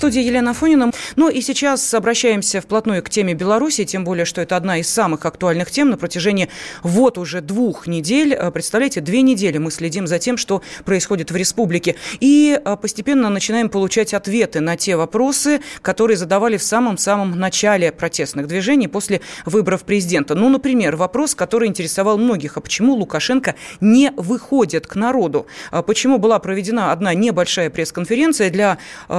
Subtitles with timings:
[0.00, 0.92] Студии Елена Фонина.
[1.16, 5.26] Ну и сейчас обращаемся вплотную к теме Беларуси, тем более, что это одна из самых
[5.26, 6.48] актуальных тем на протяжении
[6.82, 8.32] вот уже двух недель.
[8.32, 11.96] Э, представляете, две недели мы следим за тем, что происходит в республике.
[12.18, 18.46] И э, постепенно начинаем получать ответы на те вопросы, которые задавали в самом-самом начале протестных
[18.46, 20.34] движений после выборов президента.
[20.34, 22.56] Ну, например, вопрос, который интересовал многих.
[22.56, 25.46] А почему Лукашенко не выходит к народу?
[25.70, 28.78] А почему была проведена одна небольшая пресс-конференция для
[29.10, 29.14] э,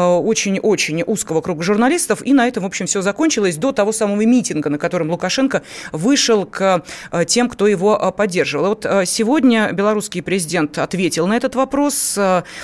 [0.72, 2.22] очень узкого круга журналистов.
[2.26, 5.62] И на этом, в общем, все закончилось до того самого митинга, на котором Лукашенко
[5.92, 8.70] вышел к э, тем, кто его э, поддерживал.
[8.70, 12.18] Вот э, сегодня белорусский президент ответил на этот вопрос.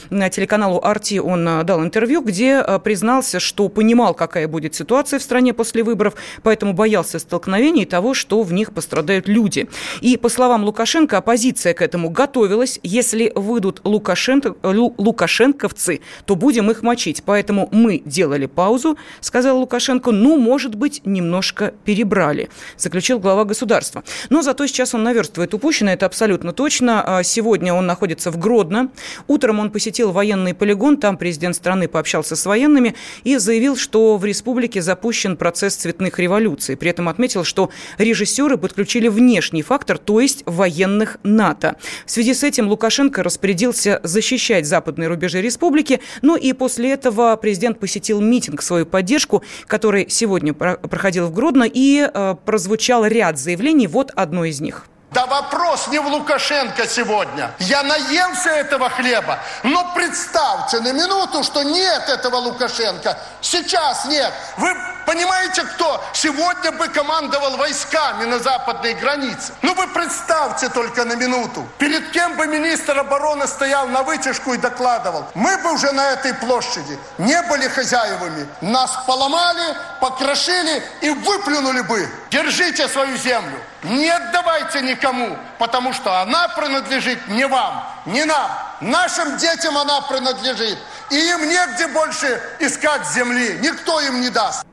[0.09, 5.53] На телеканалу «Арти» он дал интервью, где признался, что понимал, какая будет ситуация в стране
[5.53, 9.67] после выборов, поэтому боялся столкновений и того, что в них пострадают люди.
[10.02, 12.80] И, по словам Лукашенко, оппозиция к этому готовилась.
[12.83, 17.23] Если выйдут Лукашенко, лукашенковцы, то будем их мочить.
[17.25, 24.03] Поэтому мы делали паузу, сказал Лукашенко, ну, может быть, немножко перебрали, заключил глава государства.
[24.30, 27.03] Но зато сейчас он наверстывает упущенное, это абсолютно точно.
[27.06, 28.90] А сегодня он находится в Гродно.
[29.28, 34.25] Утром он посетил военный полигон, там президент страны пообщался с военными и заявил, что в
[34.25, 36.78] республике запущен процесс цветных революций.
[36.78, 41.78] При этом отметил, что режиссеры подключили внешний фактор, то есть военных НАТО.
[42.06, 47.80] В связи с этим Лукашенко распорядился защищать западные рубежи республики, ну и после этого президент
[47.80, 47.86] посетил
[48.21, 53.88] митинг в свою поддержку, который сегодня проходил в Гродно, и э, прозвучал ряд заявлений.
[53.88, 54.85] Вот одно из них.
[55.11, 57.52] Да вопрос не в Лукашенко сегодня.
[57.59, 59.39] Я наелся этого хлеба.
[59.63, 63.17] Но представьте на минуту, что нет этого Лукашенко.
[63.41, 64.31] Сейчас нет.
[64.57, 64.75] Вы
[65.07, 69.53] понимаете, кто сегодня бы командовал войсками на западной границе?
[69.62, 71.66] Ну вы представьте только на минуту.
[71.78, 75.25] Перед кем бы министр обороны стоял на вытяжку и докладывал.
[75.34, 78.45] Мы бы уже на этой площади не были хозяевами.
[78.62, 82.09] Нас поломали, покрошили и выплюнули бы.
[82.29, 83.57] Держите свою землю.
[83.84, 88.51] Не отдавайте никому, потому что она принадлежит не вам, не нам.
[88.81, 90.78] Нашим детям она принадлежит.
[91.09, 93.59] И им негде больше искать земли.
[93.62, 94.66] Никто им не даст.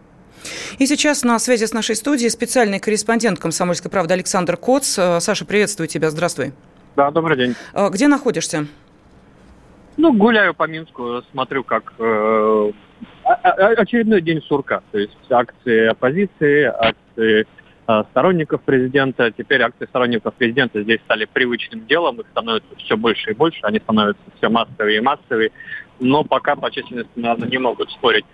[0.78, 4.98] И сейчас на связи с нашей студией специальный корреспондент «Комсомольской правды» Александр Коц.
[4.98, 6.10] Э, Саша, приветствую тебя.
[6.10, 6.52] Здравствуй.
[6.96, 7.54] Да, добрый день.
[7.72, 8.66] Э, где находишься?
[9.96, 12.72] Ну, гуляю по Минску, смотрю, как э,
[13.24, 14.82] очередной день сурка.
[14.90, 17.46] То есть акции оппозиции, акции
[17.86, 19.30] Э, сторонников президента.
[19.30, 23.78] Теперь акции сторонников президента здесь стали привычным делом, их становится все больше и больше, они
[23.78, 25.50] становятся все массовее и массовее,
[26.00, 28.24] но пока по численности, наверное, не могут спорить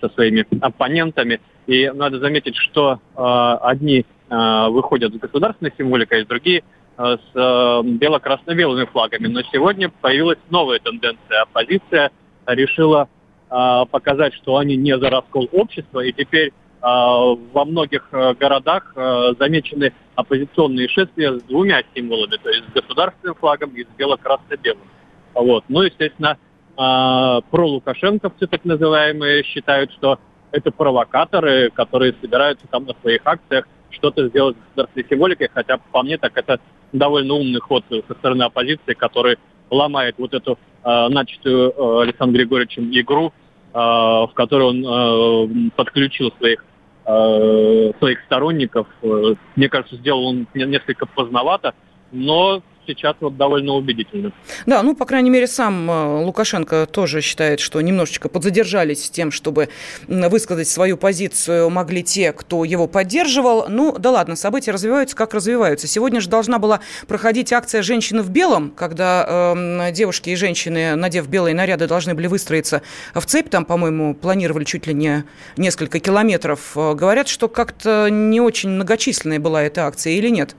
[0.00, 1.40] со своими оппонентами.
[1.66, 6.62] И надо заметить, что э, одни э, выходят с государственной символикой, а другие
[6.96, 9.26] с бело-красно-белыми флагами.
[9.26, 11.42] Но сегодня появилась новая тенденция.
[11.42, 12.12] Оппозиция
[12.46, 13.08] решила
[13.48, 20.86] показать, что они не за раскол общества, и теперь а, во многих городах замечены оппозиционные
[20.86, 24.88] шествия с двумя символами, то есть с государственным флагом и с бело-красно-белым.
[25.34, 25.64] Вот.
[25.68, 26.38] Ну, естественно,
[26.76, 30.18] а, пролукашенковцы, так называемые, считают, что
[30.52, 36.02] это провокаторы, которые собираются там на своих акциях что-то сделать с государственной символикой, хотя по
[36.02, 36.60] мне так это
[36.92, 39.38] довольно умный ход со стороны оппозиции, который
[39.70, 43.32] ломает вот эту э, начатую э, Александром Григорьевичем игру,
[43.72, 46.64] э, в которой он э, подключил своих
[47.06, 48.86] Э, своих сторонников.
[49.02, 51.74] Э, мне кажется, сделал он несколько поздновато,
[52.12, 54.32] но сейчас вот довольно убедительно.
[54.66, 59.30] Да, ну, по крайней мере, сам э, Лукашенко тоже считает, что немножечко подзадержались с тем,
[59.30, 59.68] чтобы
[60.08, 63.66] высказать свою позицию могли те, кто его поддерживал.
[63.68, 65.86] Ну, да ладно, события развиваются, как развиваются.
[65.86, 71.28] Сегодня же должна была проходить акция «Женщины в белом», когда э, девушки и женщины, надев
[71.28, 72.82] белые наряды, должны были выстроиться
[73.14, 73.50] в цепь.
[73.50, 75.24] Там, по-моему, планировали чуть ли не
[75.56, 76.72] несколько километров.
[76.76, 80.56] Э, говорят, что как-то не очень многочисленная была эта акция или нет?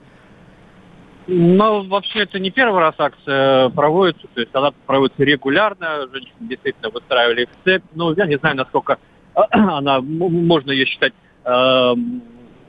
[1.28, 6.90] Ну, вообще, это не первый раз акция проводится, то есть она проводится регулярно, женщины действительно
[6.90, 7.82] выстраивали в цепь.
[7.94, 8.98] Ну, я не знаю, насколько
[9.34, 11.14] она, можно ее считать
[11.44, 11.94] э,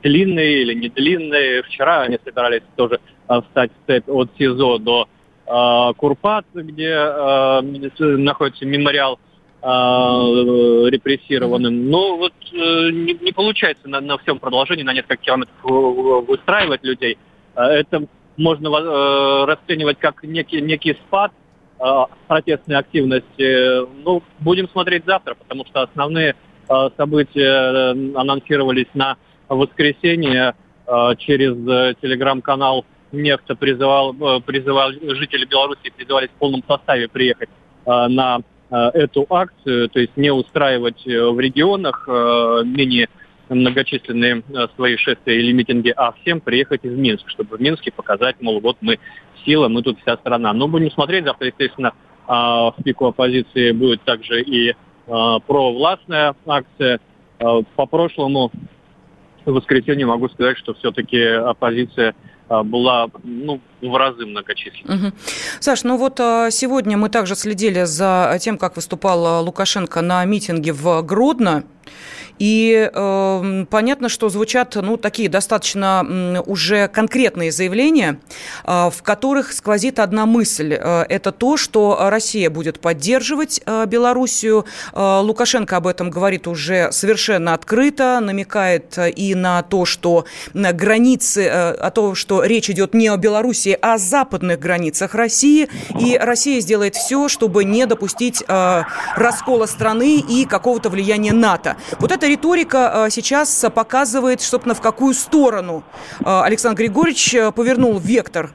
[0.02, 1.62] длинной или не длинной.
[1.62, 5.06] Вчера они собирались тоже э, встать в цепь от СИЗО до
[5.46, 7.60] э, Курпат, где э,
[8.00, 9.20] находится мемориал
[9.60, 11.90] репрессированным.
[11.90, 17.18] Но вот не, не получается на, на всем продолжении на несколько километров выстраивать людей.
[17.56, 18.06] Это
[18.38, 21.32] можно расценивать как некий, некий спад
[22.26, 23.86] протестной активности.
[24.02, 26.34] Ну, будем смотреть завтра, потому что основные
[26.96, 29.16] события анонсировались на
[29.48, 30.54] воскресенье
[31.18, 31.54] через
[32.00, 37.48] телеграм-канал Нефта призывал, призывал жители Беларуси призывались в полном составе приехать
[37.86, 43.08] на Э, эту акцию, то есть не устраивать э, в регионах э, менее
[43.54, 44.42] многочисленные
[44.76, 48.76] свои шествия или митинги, а всем приехать из Минска, чтобы в Минске показать, мол, вот
[48.80, 48.98] мы
[49.44, 50.52] сила, мы тут вся страна.
[50.52, 51.92] Но будем смотреть, завтра, естественно,
[52.26, 54.74] в пику оппозиции будет также и
[55.06, 57.00] провластная акция.
[57.38, 58.50] По прошлому
[59.52, 62.14] воскресенью могу сказать, что все-таки оппозиция
[62.48, 65.08] а, была ну, в разы многочисленнее.
[65.08, 65.16] Угу.
[65.60, 70.72] Саш, ну вот а, сегодня мы также следили за тем, как выступал Лукашенко на митинге
[70.72, 71.64] в Гродно.
[72.38, 78.20] И э, понятно, что звучат ну, такие достаточно уже конкретные заявления,
[78.64, 80.76] э, в которых сквозит одна мысль.
[80.78, 84.64] Э, это то, что Россия будет поддерживать э, Белоруссию.
[84.92, 90.24] Э, Лукашенко об этом говорит уже совершенно открыто, намекает э, и на то, что
[90.54, 95.14] на границы, э, о том, что речь идет не о Белоруссии, а о западных границах
[95.14, 95.68] России.
[95.98, 98.82] И Россия сделает все, чтобы не допустить э,
[99.16, 101.76] раскола страны и какого-то влияния НАТО.
[101.98, 105.82] Вот это риторика э, сейчас показывает, собственно, в какую сторону
[106.20, 108.50] э, Александр Григорьевич э, повернул вектор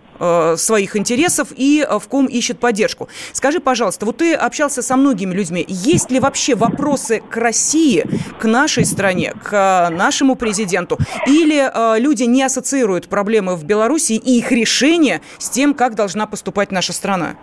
[0.56, 3.10] своих интересов и в ком ищет поддержку.
[3.34, 5.66] Скажи, пожалуйста, вот ты общался со многими людьми.
[5.68, 8.06] Есть ли вообще вопросы к России,
[8.40, 10.98] к нашей стране, к нашему президенту?
[11.28, 16.72] Или люди не ассоциируют проблемы в Беларуси и их решение с тем, как должна поступать
[16.72, 17.36] наша страна?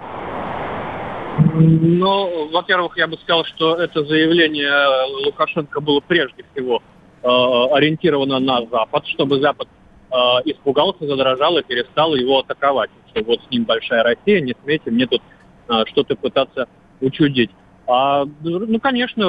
[1.54, 6.82] Ну, во-первых, я бы сказал, что это заявление Лукашенко было прежде всего
[7.22, 9.68] э, ориентировано на Запад, чтобы Запад
[10.10, 12.90] э, испугался, задрожал и перестал его атаковать.
[13.10, 15.22] Что вот с ним большая Россия, не смейте мне тут
[15.68, 16.66] э, что-то пытаться
[17.00, 17.50] учудить.
[17.86, 19.24] А, ну, конечно,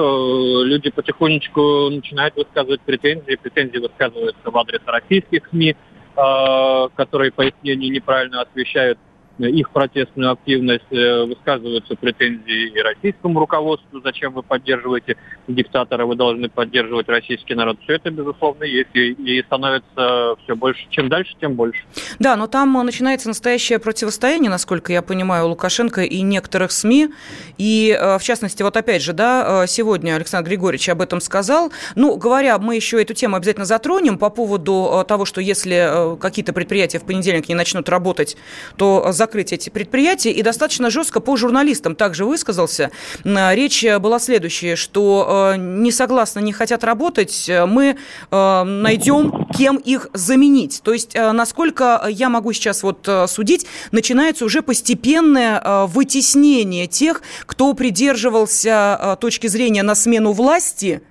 [0.64, 3.36] люди потихонечку начинают высказывать претензии.
[3.36, 9.00] Претензии высказываются в адрес российских СМИ, э, которые, по их мнению, неправильно освещают
[9.40, 15.18] их протестную активность, э, высказываются претензии и российскому руководству, зачем вы поддерживаете
[15.48, 17.78] диктатора, вы должны поддерживать российский народ.
[17.84, 20.86] Все это, безусловно, есть и, и становится все больше.
[20.90, 21.82] Чем дальше, тем больше.
[22.20, 27.10] Да, но там начинается настоящее противостояние, насколько я понимаю, у Лукашенко и некоторых СМИ.
[27.58, 31.72] И, э, в частности, вот опять же, да, э, сегодня Александр Григорьевич об этом сказал.
[31.96, 37.00] Ну, говоря, мы еще эту тему обязательно затронем по поводу того, что если какие-то предприятия
[37.00, 38.38] в понедельник не начнут работать,
[38.78, 42.90] то закрыть эти предприятия, и достаточно жестко по журналистам также высказался.
[43.24, 47.98] Речь была следующая, что э, не согласны, не хотят работать, мы
[48.32, 50.82] э, найдем, кем их заменить.
[50.84, 57.76] То есть, э, насколько я могу сейчас вот судить, начинается уже постепенное вытеснение тех, кто
[57.76, 61.04] придерживался точки зрения на смену власти,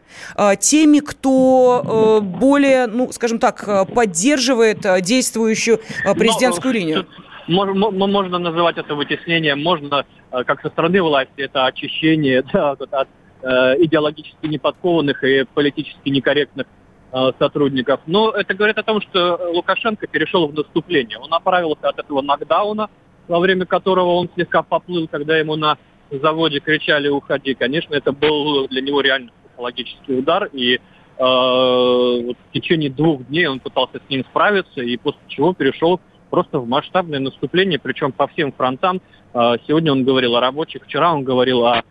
[0.59, 5.81] теми, кто более, ну, скажем так, поддерживает действующую
[6.17, 7.06] президентскую Но, линию
[7.49, 13.09] можно называть это вытеснением, можно э, как со стороны власти это очищение да, от
[13.43, 16.67] э, идеологически неподкованных и политически некорректных
[17.13, 18.01] э, сотрудников.
[18.07, 21.19] Но это говорит о том, что Лукашенко перешел в наступление.
[21.19, 22.89] Он оправился от этого нокдауна,
[23.29, 25.79] во время которого он слегка поплыл, когда ему на
[26.11, 27.55] заводе кричали «уходи».
[27.55, 30.81] Конечно, это был для него реально психологический удар, и э,
[31.19, 36.69] в течение двух дней он пытался с ним справиться, и после чего перешел просто в
[36.69, 39.01] масштабное наступление, причем по всем фронтам.
[39.34, 41.82] А, сегодня он говорил о рабочих, вчера он говорил о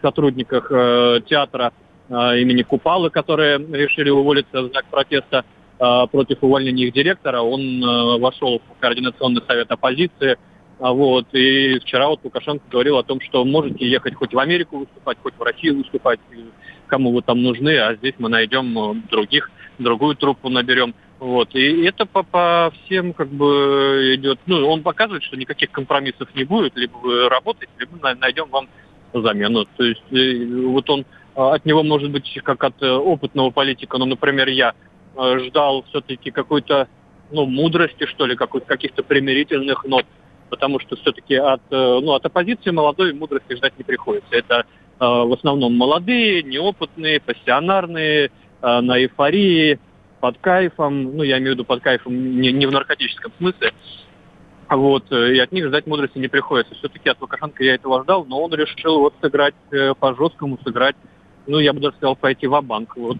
[0.00, 1.72] сотрудниках э, театра
[2.08, 5.44] а, имени Купалы, которые решили уволиться в знак протеста
[5.78, 7.40] а, против увольнения их директора.
[7.40, 10.38] Он э, вошел в координационный совет оппозиции.
[10.78, 11.26] Вот.
[11.32, 15.34] И вчера вот Лукашенко говорил о том, что можете ехать хоть в Америку выступать, хоть
[15.36, 16.20] в Россию выступать,
[16.86, 20.94] кому вы там нужны, а здесь мы найдем э, других, другую труппу наберем.
[21.18, 21.54] Вот.
[21.54, 24.38] И это по, по всем как бы идет.
[24.46, 26.76] Ну, он показывает, что никаких компромиссов не будет.
[26.76, 28.68] Либо вы работаете, либо найдем вам
[29.12, 29.66] замену.
[29.76, 33.98] То есть э, вот он а, от него, может быть, как от э, опытного политика,
[33.98, 34.74] ну, например, я
[35.16, 36.88] э, ждал все-таки какой-то,
[37.30, 40.06] ну, мудрости, что ли, каких-то примирительных нот,
[40.50, 44.32] потому что все-таки от, ну, от оппозиции молодой мудрости ждать не приходится.
[44.32, 44.64] Это
[44.98, 48.30] в основном молодые, неопытные, пассионарные,
[48.62, 49.80] на эйфории,
[50.26, 53.72] под кайфом, ну, я имею в виду под кайфом не, не в наркотическом смысле,
[54.68, 56.74] Вот, и от них ждать мудрости не приходится.
[56.74, 59.54] Все-таки от Лукашенко я этого ждал, но он решил вот сыграть
[60.00, 60.96] по-жесткому, сыграть
[61.46, 63.18] ну, я бы даже сказал, пойти в банк вот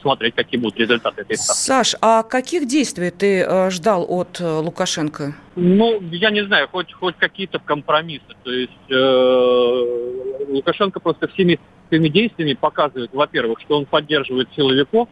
[0.00, 1.60] смотреть, какие будут результаты этой ставки.
[1.60, 5.34] Саш, а каких действий ты э, ждал от э, Лукашенко?
[5.54, 8.24] Ну, я не знаю, хоть, хоть какие-то компромиссы.
[8.42, 15.10] То есть э, Лукашенко просто всеми своими действиями показывает, во-первых, что он поддерживает силовиков.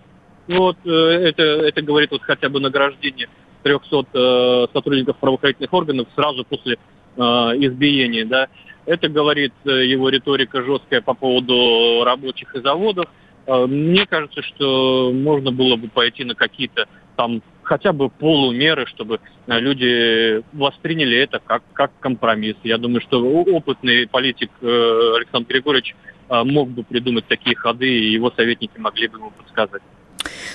[0.49, 3.29] Вот э, это, это говорит вот хотя бы награждение
[3.63, 6.79] 300 э, сотрудников правоохранительных органов сразу после
[7.17, 8.49] э, избиения, да.
[8.87, 13.07] Это говорит э, его риторика жесткая по поводу рабочих и заводов.
[13.47, 16.87] Э, мне кажется, что можно было бы пойти на какие-то
[17.17, 22.57] там хотя бы полумеры, чтобы э, люди восприняли это как, как компромисс.
[22.63, 25.97] Я думаю, что опытный политик Александр Григорьевич
[26.29, 29.83] мог бы придумать такие ходы, и его советники могли бы ему подсказать.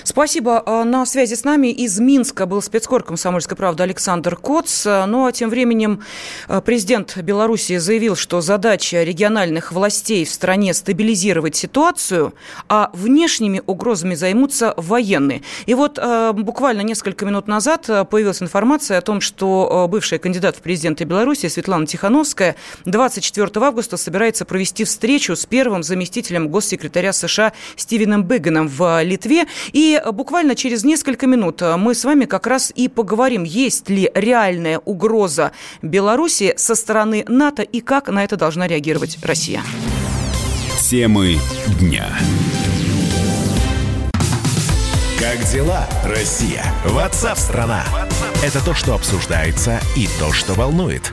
[0.04, 0.62] Спасибо.
[0.64, 4.84] А, на связи с нами из Минска был спецкор «Комсомольской правды» Александр Коц.
[4.84, 6.02] Ну а тем временем
[6.48, 12.34] а, президент Беларуси заявил, что задача региональных властей в стране стабилизировать ситуацию,
[12.68, 15.42] а внешними угрозами займутся военные.
[15.66, 15.98] И вот
[16.34, 21.86] буквально несколько минут назад появилась информация о том, что бывшая кандидат в президенты Беларуси Светлана
[21.86, 29.46] Тихановская 24 августа собирается провести встречу с первым заместителем госсекретаря США Стивеном Бэгганом в Литве.
[29.72, 29.80] И
[30.12, 35.52] буквально через несколько минут мы с вами как раз и поговорим, есть ли реальная угроза
[35.82, 39.62] Беларуси со стороны НАТО и как на это должна реагировать Россия.
[40.80, 41.38] Темы
[41.80, 42.06] дня.
[45.18, 46.64] Как дела, Россия?
[46.84, 47.84] Ватсап-страна!
[48.44, 51.12] Это то, что обсуждается и то, что волнует.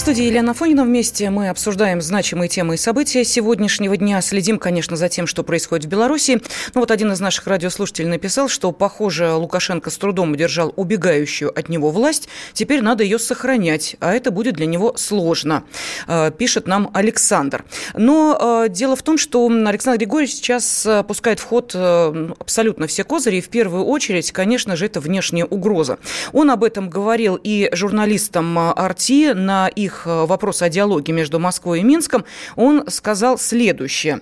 [0.00, 0.84] студии Елена Фонина.
[0.84, 4.22] Вместе мы обсуждаем значимые темы и события сегодняшнего дня.
[4.22, 6.40] Следим, конечно, за тем, что происходит в Беларуси.
[6.72, 11.68] Ну вот один из наших радиослушателей написал, что, похоже, Лукашенко с трудом удержал убегающую от
[11.68, 12.30] него власть.
[12.54, 15.64] Теперь надо ее сохранять, а это будет для него сложно,
[16.08, 17.66] э, пишет нам Александр.
[17.92, 23.04] Но э, дело в том, что Александр Григорьевич сейчас э, пускает в ход абсолютно все
[23.04, 23.36] козыри.
[23.36, 25.98] И в первую очередь, конечно же, это внешняя угроза.
[26.32, 31.80] Он об этом говорил и журналистам Арти на их Э, вопрос о диалоге между Москвой
[31.80, 32.24] и Минском,
[32.56, 34.20] он сказал следующее.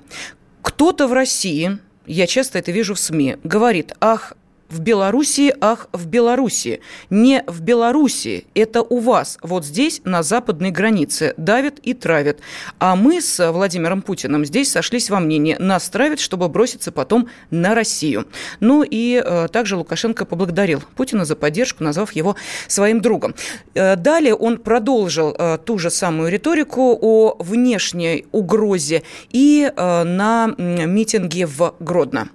[0.63, 4.33] Кто-то в России, я часто это вижу в СМИ, говорит, ах,
[4.69, 6.81] в Белоруссии, ах, в Белоруссии.
[7.11, 12.41] Не в Белоруссии, это у вас, вот здесь, на западной границе, давят и травят.
[12.79, 17.75] А мы с Владимиром Путиным здесь сошлись во мнении, нас травят, чтобы броситься потом на
[17.75, 18.27] Россию.
[18.61, 23.35] Ну и э, также Лукашенко поблагодарил Путина за поддержку, назвав его своим другом.
[23.75, 30.55] Э, далее он продолжил э, ту же самую риторику о внешней угрозе и э, на
[30.59, 32.29] митинге в Гродно.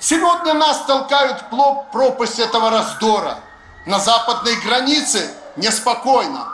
[0.00, 3.40] Сегодня нас толкают в пропасть этого раздора.
[3.84, 6.46] На западной границе неспокойно.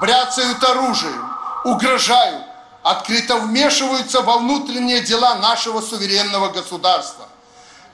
[0.00, 2.44] Бряцают оружием, угрожают,
[2.82, 7.26] открыто вмешиваются во внутренние дела нашего суверенного государства.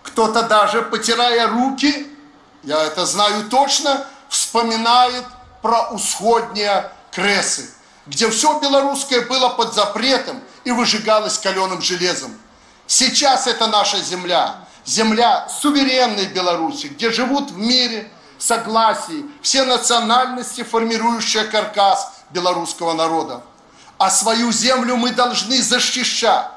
[0.02, 2.06] Кто-то даже, потирая руки,
[2.62, 5.24] я это знаю точно, вспоминает
[5.62, 7.70] про усходние кресы,
[8.06, 12.36] где все белорусское было под запретом и выжигалось каленым железом.
[12.86, 21.44] Сейчас это наша земля– земля суверенной Беларуси, где живут в мире, согласии все национальности, формирующие
[21.44, 23.42] каркас белорусского народа.
[23.98, 26.48] А свою землю мы должны защищать.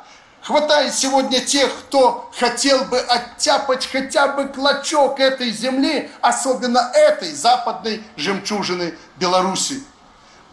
[0.41, 8.03] Хватает сегодня тех, кто хотел бы оттяпать хотя бы клочок этой земли, особенно этой западной
[8.15, 9.83] жемчужины Беларуси.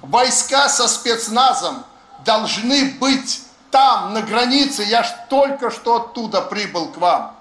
[0.02, 1.84] Войска со спецназом
[2.24, 4.82] должны быть там, на границе.
[4.82, 7.34] Я ж только что оттуда прибыл к вам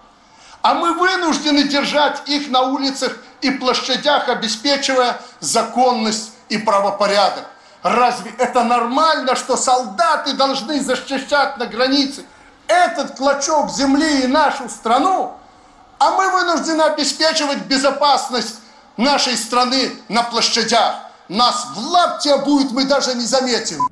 [0.64, 7.46] а мы вынуждены держать их на улицах и площадях, обеспечивая законность и правопорядок.
[7.84, 12.24] Разве это нормально, что солдаты должны защищать на границе
[12.68, 15.34] этот клочок земли и нашу страну,
[16.00, 18.56] а мы вынуждены обеспечивать безопасность
[18.96, 20.96] нашей страны на площадях?
[21.28, 23.86] Нас в лапте будет, мы даже не заметим.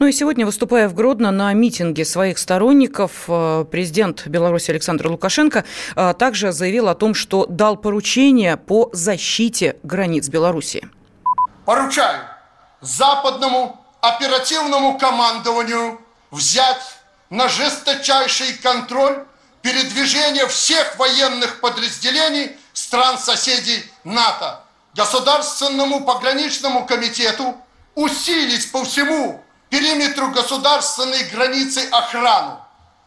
[0.00, 5.64] Ну и сегодня, выступая в Гродно на митинге своих сторонников, э, президент Беларуси Александр Лукашенко
[5.96, 10.88] э, также заявил о том, что дал поручение по защите границ Беларуси.
[11.64, 12.20] Поручаю
[12.80, 16.00] западному оперативному командованию
[16.30, 16.96] взять
[17.28, 19.24] на жесточайший контроль
[19.62, 24.60] передвижение всех военных подразделений стран-соседей НАТО.
[24.94, 27.56] Государственному пограничному комитету
[27.96, 32.60] усилить по всему периметру государственной границы охрану,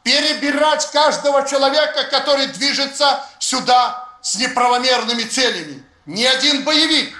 [0.04, 5.84] перебирать каждого человека, который движется сюда с неправомерными целями.
[6.06, 7.16] Ни один боевик,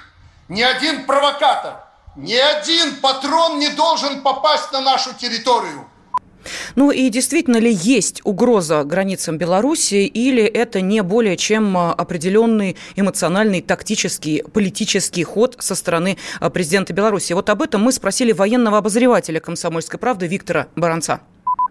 [0.50, 1.84] ни один провокатор,
[2.16, 5.91] ни один патрон не должен попасть на нашу территорию.
[6.76, 12.78] Ну и действительно ли есть угроза границам Беларуси или это не более чем а, определенный
[12.96, 17.34] эмоциональный, тактический, политический ход со стороны а, президента Беларуси?
[17.34, 21.22] Вот об этом мы спросили военного обозревателя «Комсомольской правды» Виктора Баранца.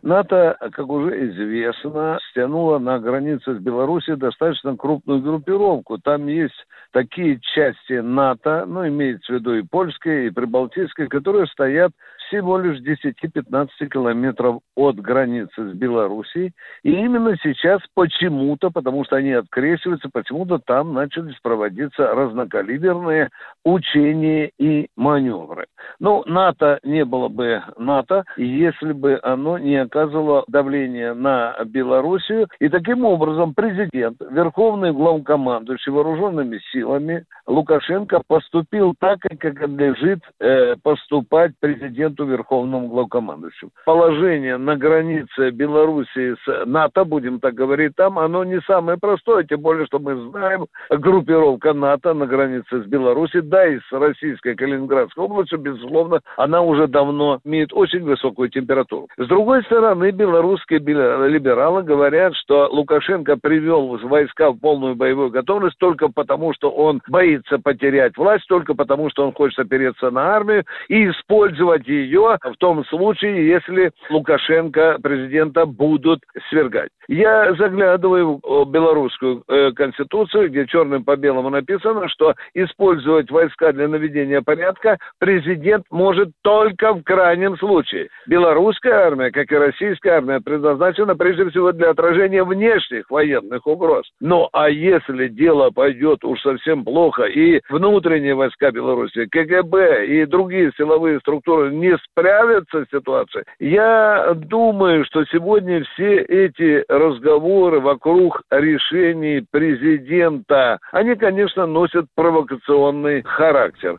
[0.03, 5.99] НАТО, как уже известно, стянуло на границе с Беларусью достаточно крупную группировку.
[5.99, 6.55] Там есть
[6.93, 11.93] такие части НАТО, ну, имеется в виду и польская, и прибалтийская, которые стоят
[12.30, 16.52] всего лишь 10-15 километров от границы с Белоруссией.
[16.82, 23.30] И именно сейчас почему-то, потому что они открещиваются, почему-то там начались проводиться разнокалиберные
[23.64, 25.66] учения и маневры.
[25.99, 32.49] Ну, НАТО не было бы НАТО, если бы оно не оказывало давление на Белоруссию.
[32.60, 41.52] И таким образом президент, верховный главкомандующий вооруженными силами Лукашенко поступил так, как надлежит э, поступать
[41.58, 43.71] президенту президенту Верховному главкомандующему.
[43.85, 49.61] Положение на границе Белоруссии с НАТО, будем так говорить, там оно не самое простое, тем
[49.61, 55.25] более, что мы знаем, группировка НАТО на границе с Белоруссией, да и с российской Калининградской
[55.25, 59.09] областью, безусловно, она уже давно имеет очень высокую температуру.
[59.17, 66.09] С другой стороны, белорусские либералы говорят, что Лукашенко привел войска в полную боевую готовность только
[66.09, 71.09] потому, что он боится потерять власть, только потому, что он хочет опереться на армию и
[71.11, 76.90] использовать ее ее в том случае, если Лукашенко, президента, будут свергать.
[77.09, 83.88] Я заглядываю в белорусскую э, конституцию, где черным по белому написано, что использовать войска для
[83.88, 88.09] наведения порядка президент может только в крайнем случае.
[88.26, 94.04] Белорусская армия, как и российская армия, предназначена прежде всего для отражения внешних военных угроз.
[94.21, 100.71] Ну а если дело пойдет уж совсем плохо, и внутренние войска Беларуси, КГБ и другие
[100.76, 109.45] силовые структуры не справятся с ситуацией, я думаю, что сегодня все эти разговоры вокруг решений
[109.50, 113.97] президента, они, конечно, носят провокационный характер.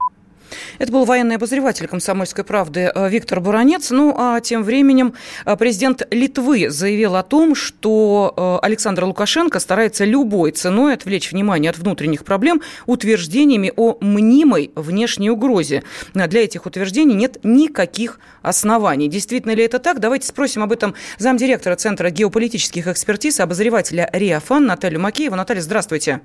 [0.79, 3.91] Это был военный обозреватель «Комсомольской правды» э, Виктор Буранец.
[3.91, 5.13] Ну, а тем временем
[5.45, 11.69] э, президент Литвы заявил о том, что э, Александр Лукашенко старается любой ценой отвлечь внимание
[11.69, 15.83] от внутренних проблем утверждениями о мнимой внешней угрозе.
[16.13, 19.07] Для этих утверждений нет никаких оснований.
[19.07, 19.99] Действительно ли это так?
[19.99, 25.35] Давайте спросим об этом замдиректора Центра геополитических экспертиз, обозревателя РИАФАН Наталью Макееву.
[25.35, 26.21] Наталья, здравствуйте.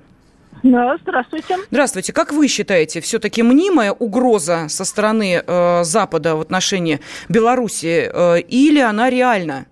[0.63, 1.57] Да, здравствуйте.
[1.71, 2.13] Здравствуйте.
[2.13, 8.79] Как вы считаете, все-таки мнимая угроза со стороны э, Запада в отношении Беларуси э, или
[8.79, 9.65] она реальна?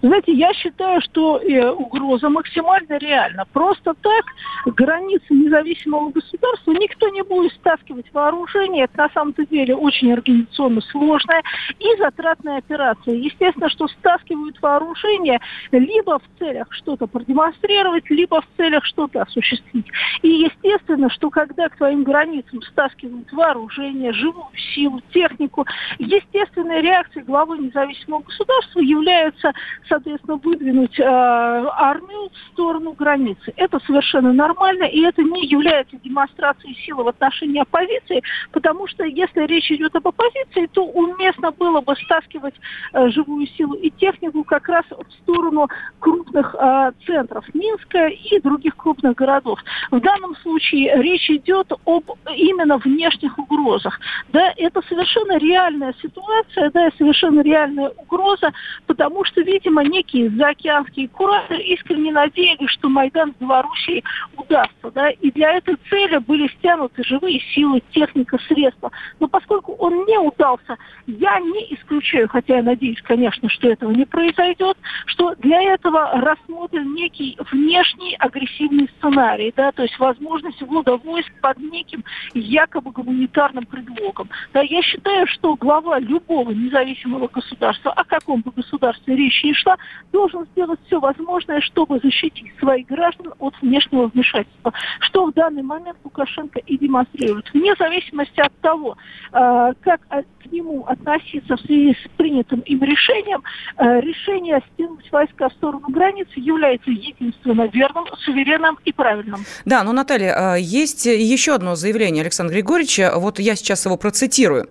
[0.00, 3.44] Знаете, я считаю, что э, угроза максимально реальна.
[3.52, 4.24] Просто так
[4.66, 8.84] границы независимого государства никто не будет стаскивать вооружение.
[8.84, 11.42] Это на самом-то деле очень организационно сложная
[11.78, 13.14] и затратная операция.
[13.14, 15.40] Естественно, что стаскивают вооружение
[15.72, 19.86] либо в целях что-то продемонстрировать, либо в целях что-то осуществить.
[20.22, 25.66] И естественно, что когда к твоим границам стаскивают вооружение, живую силу, технику,
[25.98, 29.52] естественной реакцией главы независимого государства является
[29.88, 33.52] соответственно, выдвинуть э, армию в сторону границы.
[33.56, 38.22] Это совершенно нормально, и это не является демонстрацией силы в отношении оппозиции,
[38.52, 42.54] потому что если речь идет об оппозиции, то уместно было бы стаскивать
[42.92, 48.76] э, живую силу и технику как раз в сторону крупных э, центров Минска и других
[48.76, 49.58] крупных городов.
[49.90, 53.98] В данном случае речь идет об именно внешних угрозах.
[54.28, 58.52] Да, это совершенно реальная ситуация, да, совершенно реальная угроза,
[58.86, 64.02] потому что, видимо, видимо, некие заокеанские кураторы искренне надеялись, что Майдан в Белоруссии
[64.36, 64.90] удастся.
[64.94, 65.10] Да?
[65.10, 68.90] И для этой цели были стянуты живые силы, техника, средства.
[69.20, 74.04] Но поскольку он не удался, я не исключаю, хотя я надеюсь, конечно, что этого не
[74.04, 81.32] произойдет, что для этого рассмотрен некий внешний агрессивный сценарий, да, то есть возможность ввода войск
[81.40, 84.28] под неким якобы гуманитарным предлогом.
[84.52, 89.67] Да, я считаю, что глава любого независимого государства, о каком бы государстве речь не шла,
[89.68, 89.76] общества
[90.12, 95.98] должен сделать все возможное, чтобы защитить своих граждан от внешнего вмешательства, что в данный момент
[96.04, 97.46] Лукашенко и демонстрирует.
[97.52, 98.96] Вне зависимости от того,
[99.32, 100.00] э, как
[100.48, 103.42] к нему относиться в связи с принятым им решением,
[103.76, 109.44] э, решение стянуть войска в сторону границы является единственно верным, суверенным и правильным.
[109.64, 114.68] Да, но, Наталья, э, есть еще одно заявление Александра Григорьевича, вот я сейчас его процитирую.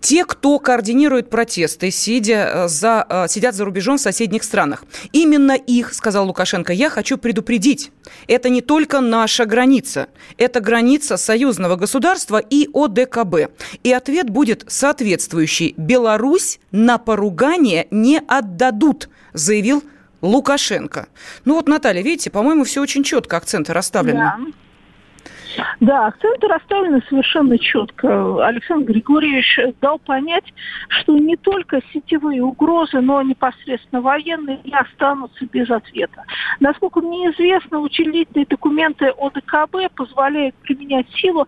[0.00, 4.00] Те, кто координирует протесты, сидя э, за, сидят за рубежом в
[4.38, 4.84] соседних странах.
[5.12, 7.90] Именно их, сказал Лукашенко, я хочу предупредить.
[8.28, 10.06] Это не только наша граница,
[10.38, 13.50] это граница союзного государства и ОДКБ.
[13.84, 15.74] И ответ будет соответствующий.
[15.76, 19.82] Беларусь на поругание не отдадут, заявил
[20.22, 21.06] Лукашенко.
[21.44, 24.18] Ну вот, Наталья, видите, по-моему, все очень четко, акценты расставлены.
[24.18, 24.36] Да.
[25.80, 28.46] Да, акценты расставлены совершенно четко.
[28.46, 30.44] Александр Григорьевич дал понять,
[30.88, 36.24] что не только сетевые угрозы, но непосредственно военные не останутся без ответа.
[36.60, 41.46] Насколько мне известно, учредительные документы ОДКБ позволяют применять силу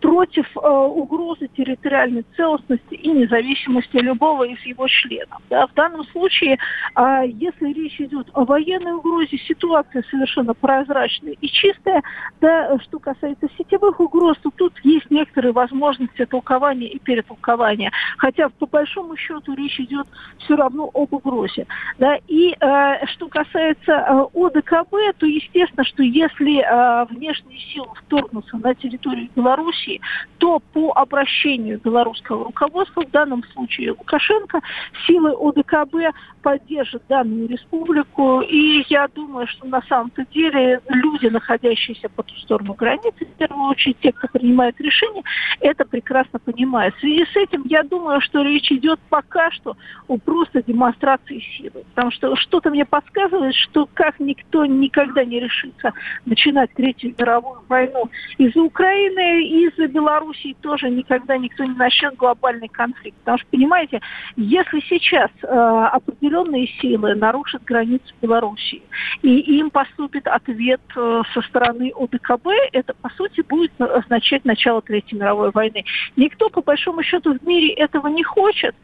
[0.00, 5.40] против э, угрозы территориальной целостности и независимости любого из его членов.
[5.48, 6.58] Да, в данном случае,
[6.96, 12.02] э, если речь идет о военной угрозе, ситуация совершенно прозрачная и чистая.
[12.40, 17.92] Да, что касается сетевых угроз, то тут есть некоторые возможности толкования и перетолкования.
[18.18, 20.06] Хотя, по большому счету, речь идет
[20.38, 21.66] все равно об угрозе.
[21.98, 22.16] Да?
[22.28, 28.74] И э, что касается э, ОДКБ, то естественно, что если э, внешние силы вторгнутся на
[28.74, 30.00] территорию Беларуси,
[30.38, 34.60] то по обращению белорусского руководства, в данном случае Лукашенко,
[35.06, 38.40] силы ОДКБ поддержат данную республику.
[38.40, 43.98] И я думаю, что на самом-то деле люди, находящиеся по ту сторону границы, первую очередь
[44.00, 45.22] те, кто принимает решения,
[45.60, 46.94] это прекрасно понимают.
[46.96, 49.76] В связи с этим я думаю, что речь идет пока что
[50.08, 51.84] о просто демонстрации силы.
[51.94, 55.92] Потому что что-то мне подсказывает, что как никто никогда не решится
[56.26, 63.16] начинать Третью мировую войну из-за Украины, из-за Белоруссии тоже никогда никто не начнет глобальный конфликт.
[63.18, 64.00] Потому что, понимаете,
[64.36, 68.82] если сейчас э, определенные силы нарушат границу Белоруссии,
[69.22, 75.18] и им поступит ответ э, со стороны ОДКБ, это, по сути, будет означать начало Третьей
[75.18, 75.84] мировой войны.
[76.16, 78.74] Никто, по большому счету, в мире этого не хочет,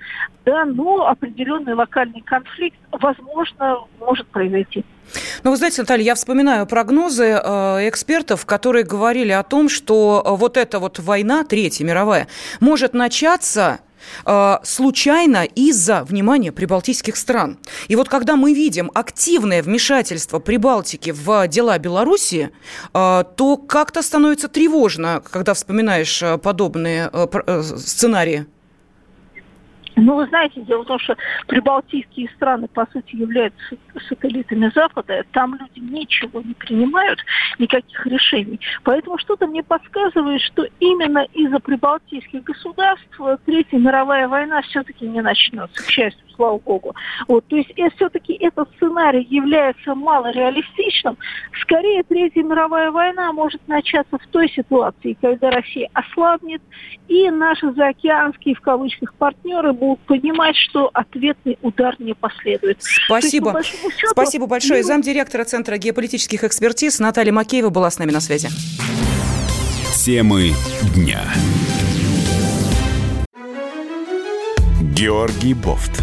[0.45, 4.85] да, но определенный локальный конфликт, возможно, может произойти.
[5.43, 10.31] Ну, вы знаете, Наталья, я вспоминаю прогнозы э, экспертов, которые говорили о том, что э,
[10.37, 12.29] вот эта вот война, Третья мировая,
[12.61, 13.81] может начаться
[14.27, 17.59] э, случайно из-за внимания прибалтийских стран.
[17.89, 22.51] И вот когда мы видим активное вмешательство Прибалтики в дела Беларуси,
[22.93, 27.11] то как-то становится тревожно, когда вспоминаешь подобные
[27.77, 28.47] сценарии.
[30.01, 31.17] Ну, вы знаете, дело в том, что
[31.49, 33.77] прибалтийские страны, по сути, являются
[34.09, 35.25] сателлитами Запада.
[35.33, 37.21] Там люди ничего не принимают,
[37.59, 38.61] никаких решений.
[38.85, 45.83] Поэтому что-то мне подсказывает, что именно из-за прибалтийских государств Третья мировая война все-таки не начнется,
[45.83, 46.95] к счастью слава богу.
[47.27, 51.19] Вот, то есть э, все-таки этот сценарий является малореалистичным.
[51.61, 56.63] Скорее, Третья мировая война может начаться в той ситуации, когда Россия ослабнет,
[57.09, 62.79] и наши заокеанские, в кавычках, партнеры будут понимать, что ответный удар не последует.
[62.81, 63.59] Спасибо.
[63.59, 64.83] Есть, счету, Спасибо большое.
[64.83, 64.87] Ну...
[64.87, 68.49] Замдиректора Центра геополитических экспертиз Наталья Макеева была с нами на связи.
[69.93, 70.53] Темы
[70.95, 71.21] дня.
[74.99, 76.03] Георгий Бофт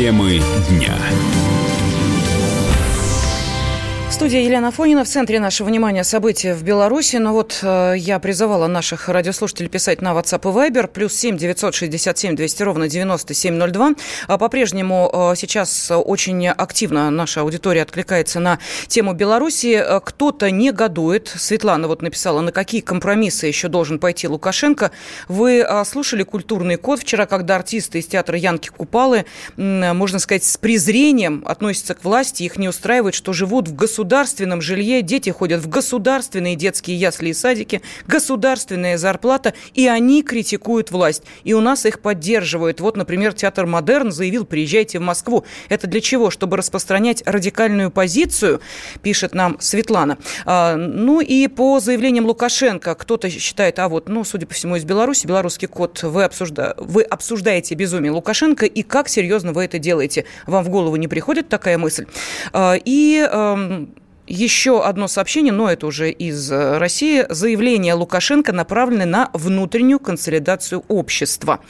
[0.00, 0.96] Темы дня
[4.12, 5.04] студии Елена Фонина.
[5.04, 7.16] В центре нашего внимания события в Беларуси.
[7.16, 10.88] Но вот э, я призывала наших радиослушателей писать на WhatsApp и Viber.
[10.88, 13.92] Плюс семь девятьсот шестьдесят семь двести ровно девяносто семь ноль два.
[14.26, 19.80] А по-прежнему э, сейчас очень активно наша аудитория откликается на тему Беларуси.
[19.80, 21.28] Э, кто-то негодует.
[21.28, 24.90] Светлана вот написала, на какие компромиссы еще должен пойти Лукашенко.
[25.28, 29.24] Вы э, слушали «Культурный код» вчера, когда артисты из театра Янки Купалы,
[29.56, 32.42] можно сказать, с презрением относятся к власти.
[32.42, 37.30] Их не устраивает, что живут в государстве государственном жилье, дети ходят в государственные детские ясли
[37.30, 41.22] и садики, государственная зарплата, и они критикуют власть.
[41.44, 42.80] И у нас их поддерживают.
[42.80, 45.44] Вот, например, театр «Модерн» заявил, приезжайте в Москву.
[45.68, 46.30] Это для чего?
[46.30, 48.62] Чтобы распространять радикальную позицию,
[49.02, 50.16] пишет нам Светлана.
[50.46, 54.84] А, ну и по заявлениям Лукашенко, кто-то считает, а вот, ну, судя по всему, из
[54.84, 56.74] Беларуси, белорусский код, вы, обсужда...
[56.78, 60.24] вы обсуждаете безумие Лукашенко, и как серьезно вы это делаете?
[60.46, 62.06] Вам в голову не приходит такая мысль?
[62.54, 63.28] А, и
[64.30, 67.26] еще одно сообщение, но это уже из э, России.
[67.28, 71.60] Заявление Лукашенко направлены на внутреннюю консолидацию общества.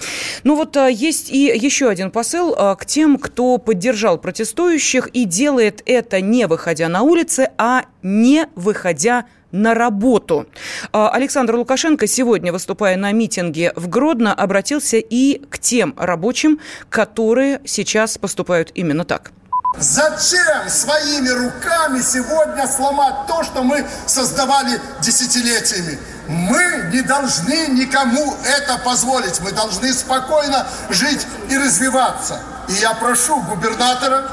[0.45, 5.25] Ну вот э, есть и еще один посыл э, к тем, кто поддержал протестующих и
[5.25, 10.47] делает это не выходя на улицы, а не выходя на работу.
[10.93, 18.17] Александр Лукашенко сегодня, выступая на митинге в Гродно, обратился и к тем рабочим, которые сейчас
[18.17, 19.33] поступают именно так.
[19.79, 25.99] Зачем своими руками сегодня сломать то, что мы создавали десятилетиями?
[26.27, 29.41] Мы не должны никому это позволить.
[29.41, 32.41] Мы должны спокойно жить и развиваться.
[32.69, 34.29] И я прошу губернатора,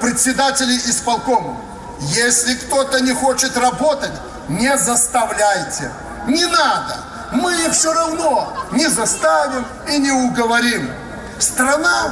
[0.00, 1.60] председателей исполкома,
[2.00, 4.12] если кто-то не хочет работать,
[4.48, 5.90] не заставляйте.
[6.26, 6.96] Не надо.
[7.32, 10.90] Мы их все равно не заставим и не уговорим.
[11.38, 12.10] Страна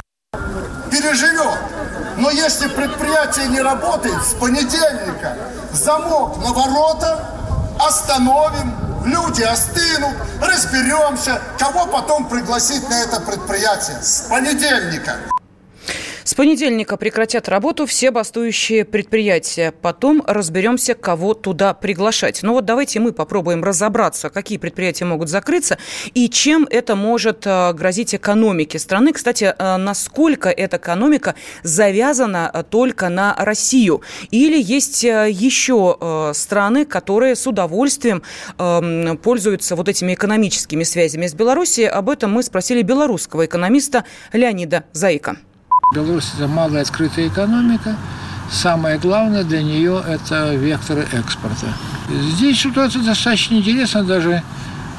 [0.91, 1.57] переживет.
[2.17, 5.37] Но если предприятие не работает, с понедельника
[5.71, 7.29] замок на ворота
[7.79, 8.73] остановим,
[9.05, 14.01] люди остынут, разберемся, кого потом пригласить на это предприятие.
[14.01, 15.17] С понедельника.
[16.27, 19.71] С понедельника прекратят работу все бастующие предприятия.
[19.71, 22.43] Потом разберемся, кого туда приглашать.
[22.43, 25.77] Но ну вот давайте мы попробуем разобраться, какие предприятия могут закрыться
[26.13, 29.13] и чем это может э, грозить экономике страны.
[29.13, 34.01] Кстати, э, насколько эта экономика завязана э, только на Россию?
[34.29, 38.21] Или есть еще страны, которые с удовольствием
[38.57, 41.87] эм, пользуются вот этими экономическими связями с Белоруссией?
[41.87, 45.37] Об этом мы спросили белорусского экономиста Леонида Заика.
[45.93, 47.95] Беларусь– это малая открытая экономика.
[48.51, 51.67] Самое главное для нее– это векторы экспорта.
[52.09, 54.43] Здесь ситуация достаточно интересна даже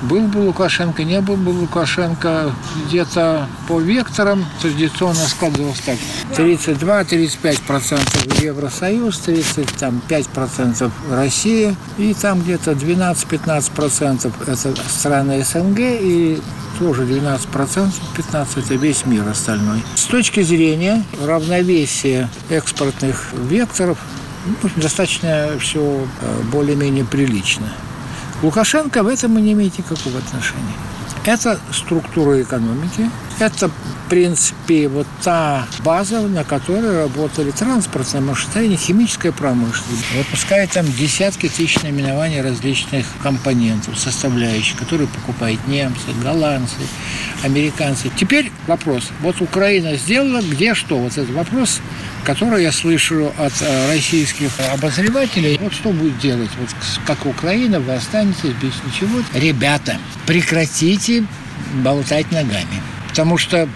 [0.02, 2.52] был бы Лукашенко, не был бы Лукашенко,
[2.86, 5.96] где-то по векторам традиционно складывалось так.
[6.36, 16.40] 32-35% Евросоюз, 35% Россия, и там где-то 12-15% это страны СНГ, и
[16.78, 19.82] тоже 12%, 15% это весь мир остальной.
[19.96, 23.98] С точки зрения равновесия экспортных векторов,
[24.46, 26.04] ну, достаточно все э,
[26.52, 27.72] более-менее прилично.
[28.42, 30.76] Лукашенко в этом и не имеет никакого отношения.
[31.24, 39.30] Это структура экономики, это, в принципе, вот та база, на которой работали транспортное машиностроение, химическая
[39.32, 40.04] промышленность.
[40.16, 46.76] Выпускает там десятки тысяч наименований различных компонентов, составляющих, которые покупают немцы, голландцы,
[47.44, 48.10] американцы.
[48.16, 49.10] Теперь вопрос.
[49.20, 50.98] Вот Украина сделала где что?
[50.98, 51.80] Вот этот вопрос
[52.28, 55.56] которую я слышу от э, российских обозревателей.
[55.62, 56.50] Вот что будет делать?
[56.60, 56.68] Вот
[57.06, 59.22] как Украина, вы останетесь без ничего.
[59.32, 61.17] Ребята, прекратите
[61.82, 62.82] болтать ногами.
[63.08, 63.68] Потому что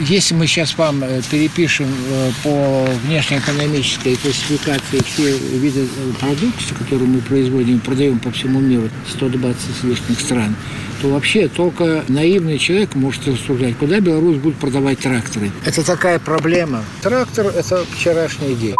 [0.00, 5.86] если мы сейчас вам э, перепишем э, по внешнеэкономической классификации все виды
[6.18, 10.56] продукции, которые мы производим и продаем по всему миру, 120 с лишних стран,
[11.00, 15.50] то вообще только наивный человек может рассуждать, куда Беларусь будет продавать тракторы.
[15.64, 16.84] Это такая проблема.
[17.02, 18.76] Трактор– это вчерашний день.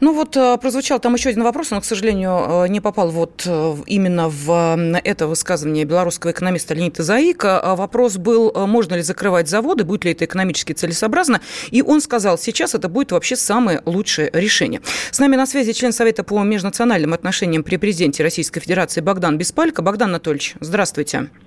[0.00, 3.44] Ну вот э, прозвучал там еще один вопрос, он, к сожалению, э, не попал вот
[3.46, 7.60] э, именно в это высказывание белорусского экономиста Леонида Заика.
[7.60, 11.40] А вопрос был, можно ли закрывать заводы, будет ли это экономически целесообразно.
[11.70, 14.80] И он сказал, сейчас это будет вообще самое лучшее решение.
[15.10, 19.82] С нами на связи член Совета по межнациональным отношениям при президенте Российской Федерации Богдан Беспалько.
[19.82, 20.94] Богдан Анатольевич, здравствуйте.
[20.94, 21.43] Здравствуйте,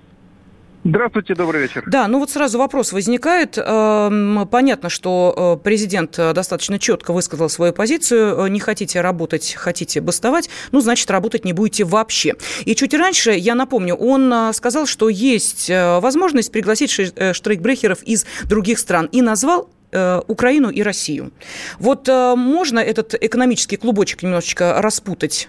[1.34, 1.84] добрый вечер.
[1.86, 3.58] Да, ну вот сразу вопрос возникает.
[3.58, 8.46] Эм, понятно, что э, президент э, достаточно четко высказал свою позицию.
[8.46, 12.34] Э, не хотите работать, хотите бастовать, ну, значит, работать не будете вообще.
[12.64, 19.08] И чуть раньше, я напомню, он сказал, что есть возможность пригласить штрейкбрехеров из других стран
[19.12, 19.68] и назвал
[20.26, 21.32] Украину и Россию.
[21.78, 25.48] Вот можно этот экономический клубочек немножечко распутать?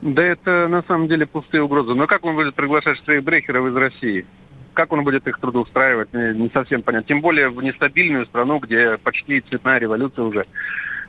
[0.00, 1.94] Да это на самом деле пустые угрозы.
[1.94, 4.26] Но как он будет приглашать штрейкбрехеров из России?
[4.74, 7.08] Как он будет их трудоустраивать, не, не совсем понятно.
[7.08, 10.46] Тем более в нестабильную страну, где почти цветная революция уже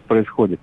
[0.08, 0.60] происходит.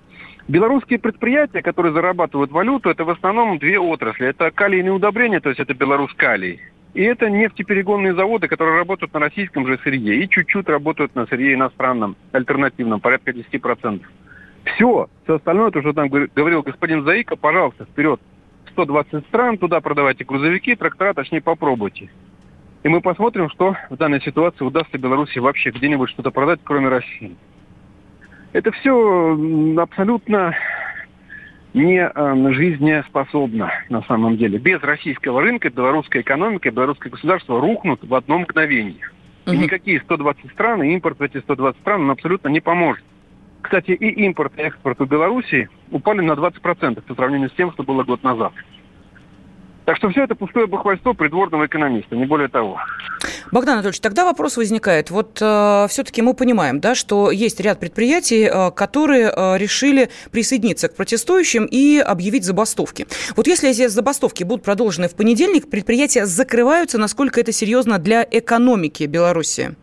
[0.49, 4.27] Белорусские предприятия, которые зарабатывают валюту, это в основном две отрасли.
[4.27, 6.59] Это калийные удобрения, то есть это белорус калий.
[6.93, 11.53] И это нефтеперегонные заводы, которые работают на российском же сырье и чуть-чуть работают на сырье
[11.53, 14.01] иностранном, альтернативном, порядка 10%.
[14.75, 15.07] Все.
[15.23, 18.19] Все остальное, то, что там говорил господин Заика, пожалуйста, вперед.
[18.71, 22.09] 120 стран, туда продавайте грузовики, трактора, точнее, попробуйте.
[22.83, 27.35] И мы посмотрим, что в данной ситуации удастся Беларуси вообще где-нибудь что-то продать, кроме России.
[28.53, 29.37] Это все
[29.77, 30.55] абсолютно
[31.73, 34.57] не э, жизнеспособно на самом деле.
[34.57, 39.09] Без российского рынка белорусская экономика и белорусское государство рухнут в одно мгновение.
[39.47, 43.03] И никакие 120 стран, и импорт в эти 120 стран он абсолютно не поможет.
[43.61, 47.83] Кстати, и импорт, и экспорт у Беларуси упали на 20% по сравнению с тем, что
[47.83, 48.53] было год назад.
[49.87, 52.77] Так что все это пустое бахвальство придворного экономиста, не более того.
[53.53, 55.11] Богдан Анатольевич, тогда вопрос возникает.
[55.11, 60.89] Вот э, все-таки мы понимаем, да, что есть ряд предприятий, э, которые э, решили присоединиться
[60.89, 63.07] к протестующим и объявить забастовки.
[63.37, 69.03] Вот если эти забастовки будут продолжены в понедельник, предприятия закрываются, насколько это серьезно для экономики
[69.05, 69.77] Беларуси?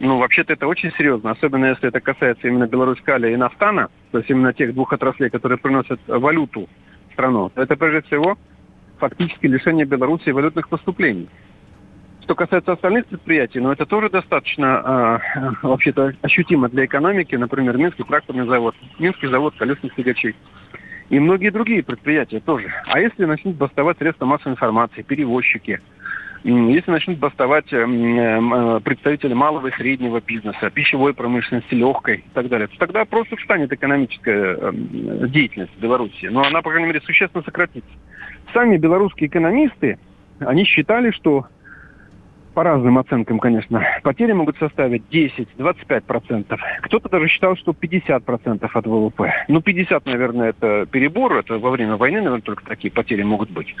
[0.00, 4.28] Ну, вообще-то это очень серьезно, особенно если это касается именно Беларусь-Каля и Нафтана, то есть
[4.28, 6.68] именно тех двух отраслей, которые приносят валюту
[7.10, 7.52] в страну.
[7.54, 8.36] Это прежде всего
[8.98, 11.28] фактически лишение Беларуси валютных поступлений.
[12.22, 18.02] Что касается остальных предприятий, ну это тоже достаточно э, вообще-то ощутимо для экономики, например, Минский
[18.02, 20.34] тракторный завод, Минский завод колесных тягачей
[21.10, 22.72] и многие другие предприятия тоже.
[22.86, 25.80] А если начнут бастовать средства массовой информации, перевозчики,
[26.44, 32.48] если начнут бастовать э, э, представители малого и среднего бизнеса, пищевой промышленности, легкой и так
[32.48, 34.72] далее, то тогда просто встанет экономическая э,
[35.28, 36.26] деятельность в Беларуси.
[36.26, 37.90] Но она, по крайней мере, существенно сократится
[38.54, 39.98] сами белорусские экономисты,
[40.38, 41.46] они считали, что
[42.54, 46.56] по разным оценкам, конечно, потери могут составить 10-25%.
[46.82, 49.44] Кто-то даже считал, что 50% от ВВП.
[49.48, 53.74] Ну, 50, наверное, это перебор, это во время войны, наверное, только такие потери могут быть.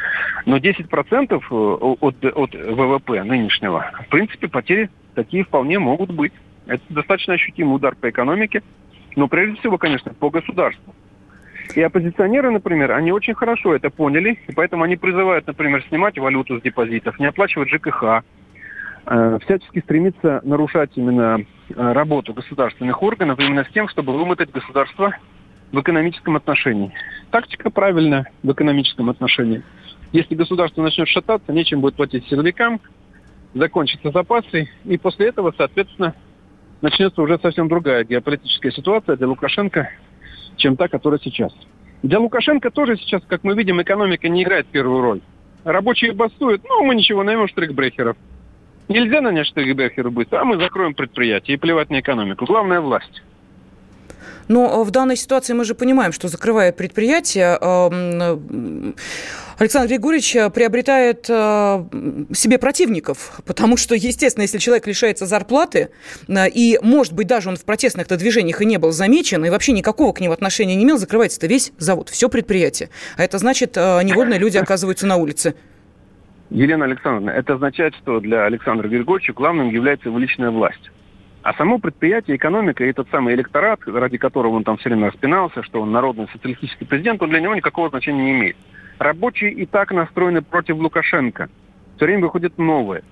[0.44, 6.32] Но 10% э, от, от ВВП нынешнего, в принципе, потери такие вполне могут быть.
[6.66, 8.62] Это достаточно ощутимый удар по экономике,
[9.14, 10.94] но прежде всего, конечно, по государству.
[11.74, 16.58] И оппозиционеры, например, они очень хорошо это поняли, и поэтому они призывают, например, снимать валюту
[16.58, 18.22] с депозитов, не оплачивать ЖКХ,
[19.42, 25.14] всячески стремиться нарушать именно э, работу государственных органов именно с тем, чтобы вымотать государство
[25.72, 26.92] в экономическом отношении.
[27.30, 29.62] Тактика правильная в экономическом отношении.
[30.12, 32.80] Если государство начнет шататься, нечем будет платить силовикам,
[33.52, 36.14] закончатся запасы, и после этого, соответственно,
[36.80, 39.90] начнется уже совсем другая геополитическая ситуация для Лукашенко,
[40.56, 41.52] чем та, которая сейчас.
[42.02, 45.20] Для Лукашенко тоже сейчас, как мы видим, экономика не играет первую роль.
[45.64, 48.16] Рабочие бастуют, ну, мы ничего, наймем штрихбрехеров.
[48.88, 52.44] Нельзя нанять штрихбрехеры быстро, а мы закроем предприятие и плевать на экономику.
[52.44, 53.22] Главное– власть.
[54.46, 57.56] Но в данной ситуации мы же понимаем, что закрывая предприятие,
[59.56, 65.88] Александр Григорьевич приобретает себе противников, потому что, естественно, если человек лишается зарплаты,
[66.28, 70.12] и, может быть, даже он в протестных-то движениях и не был замечен, и вообще никакого
[70.12, 72.90] к нему отношения не имел, закрывается-то весь завод, все предприятие.
[73.16, 75.54] А это значит, невольно люди оказываются на улице.
[76.50, 80.90] Елена Александровна, это означает, что для Александра Григорьевича главным является его личная власть.
[81.42, 85.62] А само предприятие, экономика и тот самый электорат, ради которого он там все время распинался,
[85.62, 88.56] что он народный социалистический президент, он для него никакого значения не имеет.
[88.98, 91.50] Рабочие и так настроены против Лукашенко.
[91.96, 93.02] Все время выходит новое.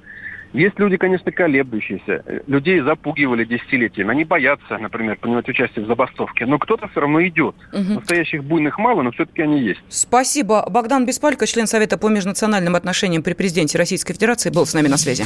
[0.52, 2.24] Есть люди, конечно, колеблющиеся.
[2.46, 4.10] Людей запугивали десятилетиями.
[4.10, 6.46] Они боятся, например, принимать участие в забастовке.
[6.46, 7.54] Но кто-то все равно идет.
[7.72, 7.94] Угу.
[7.94, 9.80] Настоящих буйных мало, но все-таки они есть.
[9.88, 10.66] Спасибо.
[10.68, 14.98] Богдан Беспалько, член Совета по межнациональным отношениям при президенте Российской Федерации, был с нами на
[14.98, 15.24] связи.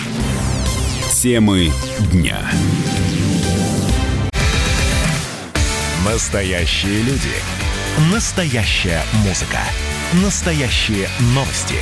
[1.11, 1.69] Темы
[2.13, 2.39] дня.
[6.05, 7.35] Настоящие люди.
[8.13, 9.59] Настоящая музыка.
[10.23, 11.77] Настоящие новости.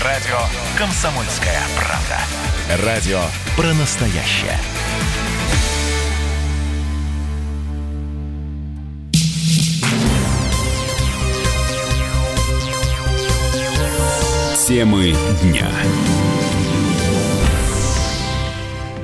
[0.00, 0.38] Радио
[0.78, 2.86] «Комсомольская правда».
[2.86, 3.20] Радио
[3.56, 4.58] про настоящее.
[14.66, 15.68] Темы дня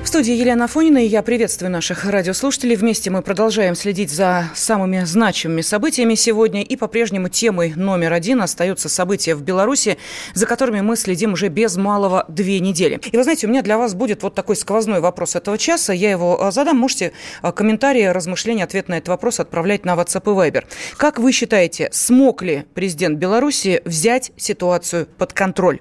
[0.08, 2.76] студии Елена Афонина, и я приветствую наших радиослушателей.
[2.76, 6.62] Вместе мы продолжаем следить за самыми значимыми событиями сегодня.
[6.62, 9.98] И по-прежнему темой номер один остаются события в Беларуси,
[10.32, 12.98] за которыми мы следим уже без малого две недели.
[13.12, 15.92] И вы знаете, у меня для вас будет вот такой сквозной вопрос этого часа.
[15.92, 16.78] Я его а, задам.
[16.78, 20.64] Можете а, комментарии, размышления, ответ на этот вопрос отправлять на WhatsApp и Viber.
[20.96, 25.80] Как вы считаете, смог ли президент Беларуси взять ситуацию под контроль?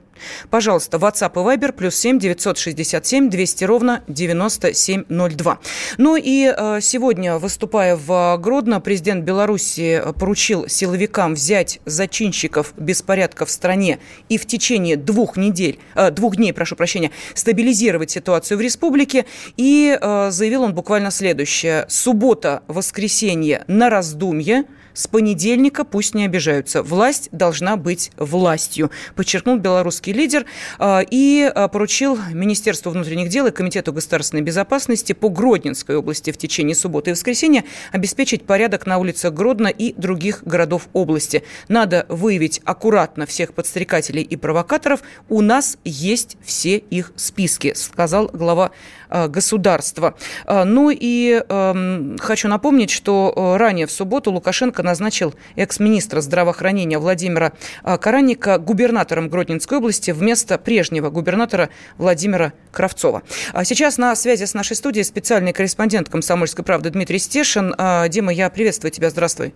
[0.49, 5.59] Пожалуйста, WhatsApp и Viber плюс 7 967 200 ровно 9702.
[5.97, 13.51] Ну и э, сегодня, выступая в Гродно, президент Беларуси поручил силовикам взять зачинщиков беспорядков в
[13.51, 13.99] стране
[14.29, 19.25] и в течение двух недель, э, двух дней, прошу прощения, стабилизировать ситуацию в республике.
[19.57, 21.85] И э, заявил он буквально следующее.
[21.89, 24.63] Суббота, воскресенье на раздумье–
[24.97, 26.81] с понедельника пусть не обижаются.
[26.81, 30.45] Власть должна быть властью, подчеркнул белорусский лидер
[30.79, 36.37] а, и а, поручил Министерству внутренних дел и Комитету государственной безопасности по Гродненской области в
[36.37, 41.43] течение субботы и воскресенья обеспечить порядок на улицах Гродно и других городов области.
[41.67, 45.01] Надо выявить аккуратно всех подстрекателей и провокаторов.
[45.29, 48.71] У нас есть все их списки, сказал глава
[49.09, 50.15] государства.
[50.45, 57.53] Ну и э, хочу напомнить, что э, ранее в субботу Лукашенко назначил экс-министра здравоохранения Владимира
[57.83, 63.23] Каранника губернатором Гродненской области вместо прежнего губернатора Владимира Кравцова.
[63.53, 67.75] А сейчас на связи с нашей студией специальный корреспондент «Комсомольской правды» Дмитрий Стешин.
[68.09, 69.09] Дима, я приветствую тебя.
[69.09, 69.53] Здравствуй.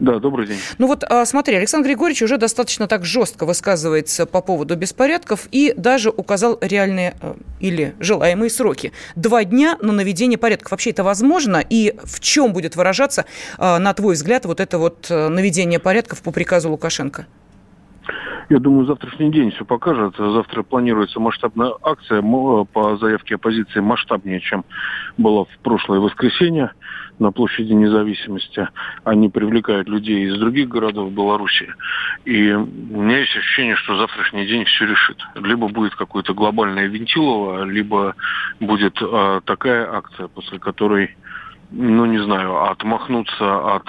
[0.00, 0.56] Да, добрый день.
[0.78, 5.74] Ну вот а, смотри, Александр Григорьевич уже достаточно так жестко высказывается по поводу беспорядков и
[5.76, 8.92] даже указал реальные э, или желаемые сроки.
[9.14, 10.70] Два дня на наведение порядков.
[10.70, 11.62] Вообще это возможно?
[11.68, 13.26] И в чем будет выражаться,
[13.58, 17.26] а, на твой взгляд, вот это вот э, наведение порядков по приказу Лукашенко?
[18.50, 20.16] Я думаю, завтрашний день все покажет.
[20.16, 24.64] Завтра планируется масштабная акция по заявке оппозиции масштабнее, чем
[25.18, 26.72] было в прошлое воскресенье
[27.20, 28.68] на площади независимости.
[29.04, 31.72] Они привлекают людей из других городов Беларуси.
[32.24, 35.18] И у меня есть ощущение, что завтрашний день все решит.
[35.36, 38.16] Либо будет какое-то глобальное вентилово, либо
[38.58, 41.16] будет э, такая акция, после которой,
[41.70, 43.84] ну не знаю, отмахнуться от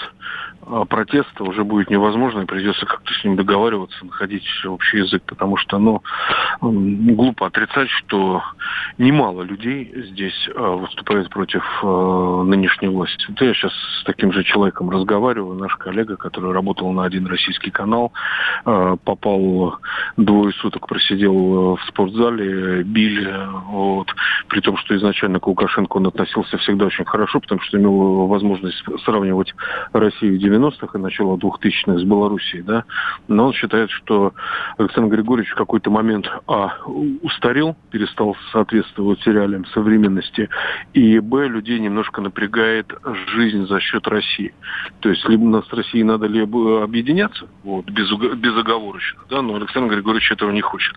[0.89, 5.77] протеста уже будет невозможно, и придется как-то с ним договариваться, находить общий язык, потому что,
[5.77, 6.01] ну,
[6.61, 8.41] глупо отрицать, что
[8.97, 13.25] немало людей здесь а, выступают против а, нынешней власти.
[13.29, 17.71] Вот я сейчас с таким же человеком разговариваю, наш коллега, который работал на один российский
[17.71, 18.13] канал,
[18.63, 19.77] попал
[20.17, 23.33] двое суток, просидел в спортзале, били,
[23.69, 24.07] вот,
[24.47, 28.83] при том, что изначально к Лукашенко он относился всегда очень хорошо, потому что имел возможность
[29.03, 29.53] сравнивать
[29.93, 32.83] Россию 90-х и начало 2000-х с Белоруссией, да,
[33.27, 34.33] но он считает, что
[34.77, 36.77] Александр Григорьевич в какой-то момент, а,
[37.21, 40.49] устарел, перестал соответствовать реалиям современности,
[40.93, 42.93] и, б, людей немножко напрягает
[43.33, 44.53] жизнь за счет России.
[44.99, 49.95] То есть, либо нас с Россией надо либо объединяться, вот, без, безоговорочно, да, но Александр
[49.95, 50.95] Григорьевич этого не хочет.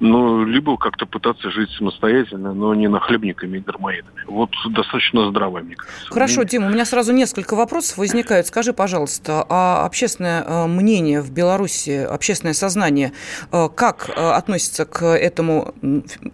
[0.00, 4.22] Но либо как-то пытаться жить самостоятельно, но не нахлебниками и дармоедами.
[4.26, 6.12] Вот достаточно здравое, мне кажется.
[6.12, 8.46] Хорошо, Дим, у меня сразу несколько вопросов возникают.
[8.46, 13.12] Скажи, пожалуйста, пожалуйста, а общественное э, мнение в Беларуси, общественное сознание,
[13.52, 15.74] э, как э, относится к этому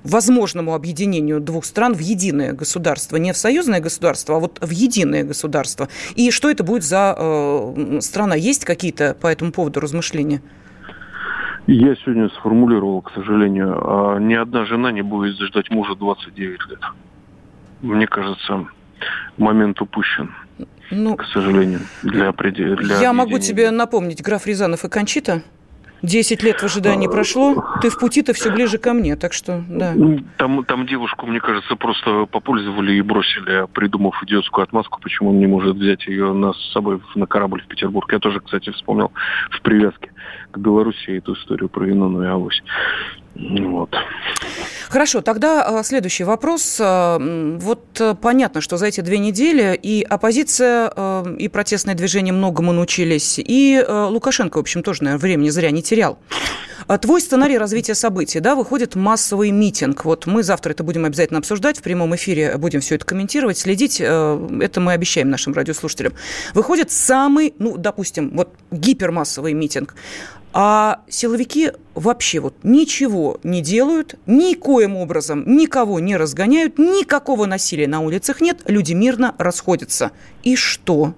[0.05, 3.17] возможному объединению двух стран в единое государство?
[3.17, 5.89] Не в союзное государство, а вот в единое государство.
[6.15, 7.17] И что это будет за
[8.01, 8.37] страна?
[8.37, 10.41] Есть какие-то по этому поводу размышления?
[11.67, 16.81] Я сегодня сформулировал, к сожалению, а ни одна жена не будет ждать мужа 29 лет.
[17.81, 18.67] Мне кажется,
[19.37, 20.31] момент упущен.
[20.91, 25.43] Ну, к сожалению, для, для Я могу тебе напомнить, граф Рязанов и Кончита.
[26.03, 29.93] Десять лет в ожидании прошло, ты в пути-то все ближе ко мне, так что, да.
[29.95, 35.39] Ну, там, там девушку, мне кажется, просто попользовали и бросили, придумав идиотскую отмазку, почему он
[35.39, 38.13] не может взять ее на, с собой на корабль в Петербург.
[38.13, 39.13] Я тоже, кстати, вспомнил
[39.53, 40.11] в привязке
[40.51, 42.65] к Беларуси эту историю про Юнону и Авось.
[43.35, 43.91] Вот.
[44.89, 46.79] Хорошо, тогда а, следующий вопрос.
[46.79, 52.35] А, вот э, понятно, что за эти две недели и оппозиция, а, и протестное движение
[52.35, 56.19] многому научились, и Лукашенко, в общем, тоже, наверное, времени зря не терял.
[57.01, 60.05] Твой сценарий развития событий, да, выходит массовый митинг.
[60.05, 64.01] Вот мы завтра это будем обязательно обсуждать, в прямом эфире будем все это комментировать, следить.
[64.01, 66.13] Э, это мы обещаем нашим радиослушателям.
[66.55, 69.95] Выходит самый, ну, допустим, вот гипермассовый митинг.
[70.53, 78.01] А силовики вообще вот ничего не делают, никоим образом никого не разгоняют, никакого насилия на
[78.01, 80.13] улицах нет, люди мирно расходятся.
[80.43, 81.15] И что?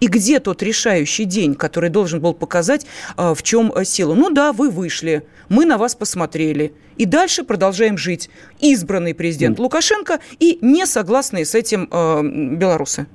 [0.00, 2.84] И где тот решающий день, который должен был показать,
[3.16, 4.14] а, в чем сила?
[4.14, 6.74] Ну да, вы вышли, мы на вас посмотрели.
[6.98, 8.28] И дальше продолжаем жить.
[8.60, 13.06] Избранный президент Лукашенко и не согласные с этим э, белорусы.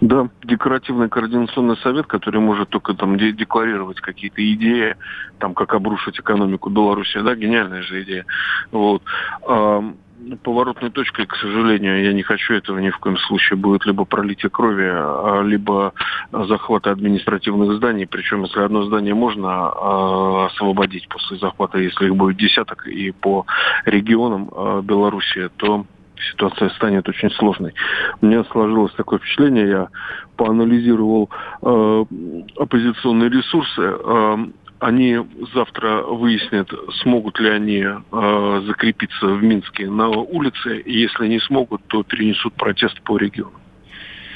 [0.00, 4.96] Да, декоративный координационный совет, который может только там декларировать какие-то идеи,
[5.38, 8.24] там как обрушить экономику Беларуси, да, гениальная же идея.
[8.72, 9.02] Вот.
[10.42, 14.50] поворотной точкой, к сожалению, я не хочу этого ни в коем случае, будет либо пролитие
[14.50, 15.92] крови, а, либо
[16.30, 18.06] захват административных зданий.
[18.06, 23.46] Причем, если одно здание можно а, освободить после захвата, если их будет десяток, и по
[23.84, 25.84] регионам а, Беларуси, то
[26.32, 27.74] ситуация станет очень сложной.
[28.20, 29.88] У меня сложилось такое впечатление, я
[30.36, 31.30] поанализировал
[31.62, 32.04] э,
[32.56, 33.82] оппозиционные ресурсы.
[33.82, 34.36] Э,
[34.80, 35.18] они
[35.54, 40.82] завтра выяснят, смогут ли они э, закрепиться в Минске на улице.
[40.86, 43.52] Если не смогут, то перенесут протест по региону.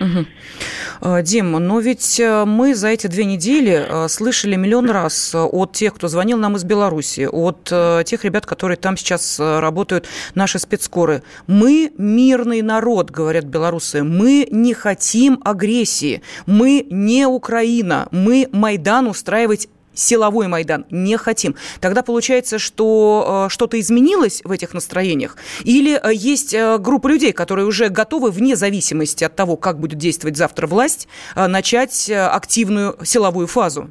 [0.00, 1.22] Угу.
[1.22, 5.94] Дим, но ведь э, мы за эти две недели э, слышали миллион раз от тех,
[5.94, 7.64] кто звонил нам из Беларуси, от
[8.06, 11.22] тех ребят, которые там сейчас работают, наши спецскоры.
[11.46, 14.02] Мы мирный народ, говорят белорусы.
[14.02, 16.22] Мы не хотим агрессии.
[16.46, 18.08] Мы не Украина.
[18.10, 21.56] Мы Майдан устраивать силовой Майдан не хотим.
[21.80, 25.36] Тогда получается, что э, что-то изменилось в этих настроениях?
[25.64, 29.98] Или э, есть э, группа людей, которые уже готовы, вне зависимости от того, как будет
[29.98, 33.90] действовать завтра власть, начать активную силовую фазу?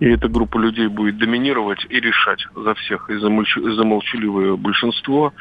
[0.00, 3.56] И эта группа людей будет доминировать и решать за всех, и за, молч...
[3.56, 5.32] за молчаливое большинство,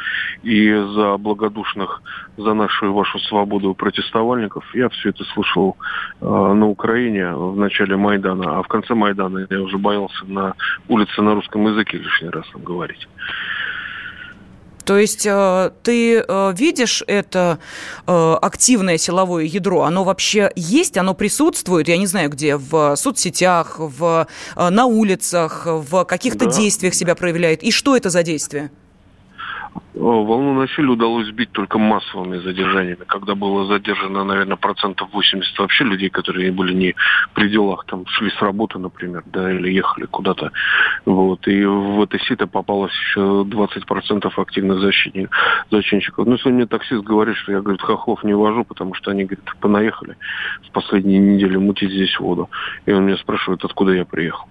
[0.41, 2.01] и за благодушных,
[2.37, 4.65] за нашу и вашу свободу протестовальников.
[4.73, 5.77] Я все это слышал
[6.21, 10.55] э, на Украине в начале Майдана, а в конце Майдана я уже боялся на
[10.87, 13.07] улице на русском языке лишний раз говорить.
[14.87, 17.59] То есть э, ты э, видишь это
[18.07, 23.75] э, активное силовое ядро, оно вообще есть, оно присутствует, я не знаю где, в соцсетях,
[23.79, 26.51] в, на улицах, в каких-то да.
[26.51, 27.63] действиях себя проявляет.
[27.63, 28.71] И что это за действие?
[29.93, 36.09] Волну насилия удалось сбить только массовыми задержаниями, когда было задержано, наверное, процентов 80 вообще людей,
[36.09, 36.95] которые были не
[37.33, 40.51] при делах, там шли с работы, например, да, или ехали куда-то.
[41.05, 41.47] Вот.
[41.47, 45.35] И в это сито попалось еще 20% активных защитников,
[45.71, 46.25] зачинщиков.
[46.25, 49.45] Ну, если мне таксист говорит, что я, говорит, хохлов не вожу, потому что они, говорит,
[49.59, 50.15] понаехали
[50.67, 52.49] в последние недели мутить здесь воду.
[52.85, 54.47] И он меня спрашивает, откуда я приехал.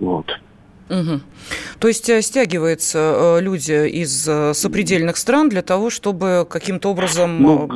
[0.00, 0.38] Вот.
[0.88, 1.20] Угу.
[1.80, 7.42] То есть э, стягиваются э, люди из э, сопредельных стран для того, чтобы каким-то образом...
[7.42, 7.68] Ну,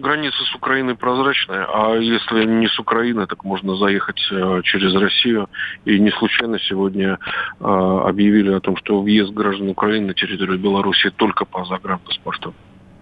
[0.00, 5.48] граница с Украиной прозрачная, а если не с Украины, так можно заехать через Россию.
[5.84, 7.18] И не случайно сегодня
[7.58, 12.54] объявили о том, что въезд граждан Украины на территорию Беларуси только по загранпаспорту.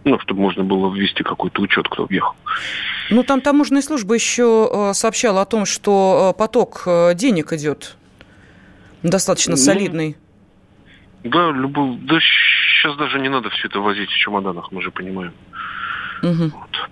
[0.04, 2.34] Ну, чтобы можно было ввести какой-то учет, кто въехал.
[3.10, 6.84] Ну, там таможенная служба еще сообщала о том, что поток
[7.16, 7.96] денег идет
[9.10, 10.16] достаточно ну, солидный.
[11.24, 15.32] Да, любой, да сейчас даже не надо все это возить в чемоданах, мы же понимаем.
[16.22, 16.52] Угу.
[16.52, 16.90] Вот.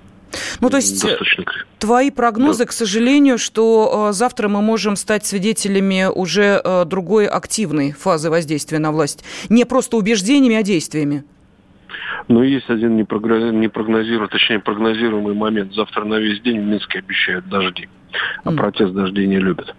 [0.60, 1.44] Ну, то есть Достаточно...
[1.78, 2.68] твои прогнозы, да.
[2.68, 8.78] к сожалению, что э, завтра мы можем стать свидетелями уже э, другой активной фазы воздействия
[8.78, 9.24] на власть.
[9.48, 11.24] Не просто убеждениями, а действиями.
[12.28, 15.74] Но есть один непрогнозируемый, точнее прогнозируемый момент.
[15.74, 17.88] Завтра на весь день в Минске обещают дожди.
[18.44, 18.56] А mm.
[18.56, 19.74] протест дождей не любят.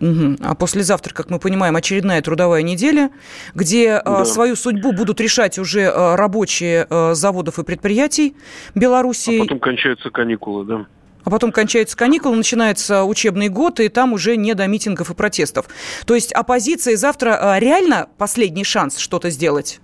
[0.00, 0.36] Угу.
[0.40, 3.10] А послезавтра, как мы понимаем, очередная трудовая неделя,
[3.54, 4.24] где а, да.
[4.24, 8.34] свою судьбу будут решать уже а, рабочие а, заводов и предприятий
[8.74, 9.38] Беларуси.
[9.38, 10.86] А потом кончаются каникулы, да.
[11.22, 15.66] А потом кончаются каникулы, начинается учебный год, и там уже не до митингов и протестов.
[16.06, 19.80] То есть оппозиция завтра реально последний шанс что-то сделать?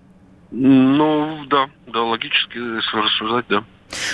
[0.50, 3.64] Ну, да, да, логически, если рассуждать, да.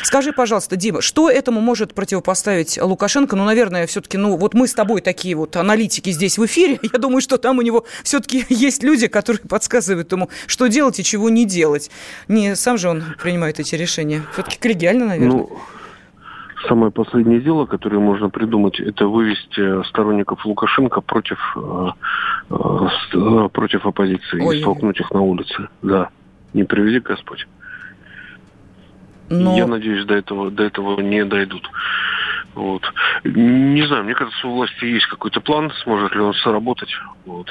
[0.02, 3.36] Скажи, пожалуйста, Дима, что этому может противопоставить Лукашенко?
[3.36, 6.78] Ну, наверное, все-таки, ну, вот мы с тобой такие вот аналитики здесь в эфире.
[6.82, 11.04] Я думаю, что там у него все-таки есть люди, которые подсказывают ему, что делать и
[11.04, 11.90] чего не делать.
[12.28, 14.22] Не сам же он принимает эти решения.
[14.32, 15.38] Все-таки коллегиально, наверное.
[15.38, 15.58] Ну,
[16.68, 21.88] самое последнее дело, которое можно придумать, это вывести сторонников Лукашенко против, э,
[22.50, 24.58] э, против оппозиции Ой.
[24.58, 25.68] и столкнуть их на улице.
[25.82, 26.10] Да.
[26.52, 27.46] Не приведи Господь.
[29.28, 29.56] Но...
[29.56, 31.68] Я надеюсь, до этого, до этого не дойдут.
[32.54, 32.82] Вот.
[33.24, 36.90] Не знаю, мне кажется, у власти есть какой-то план, сможет ли он сработать.
[37.24, 37.48] Вот.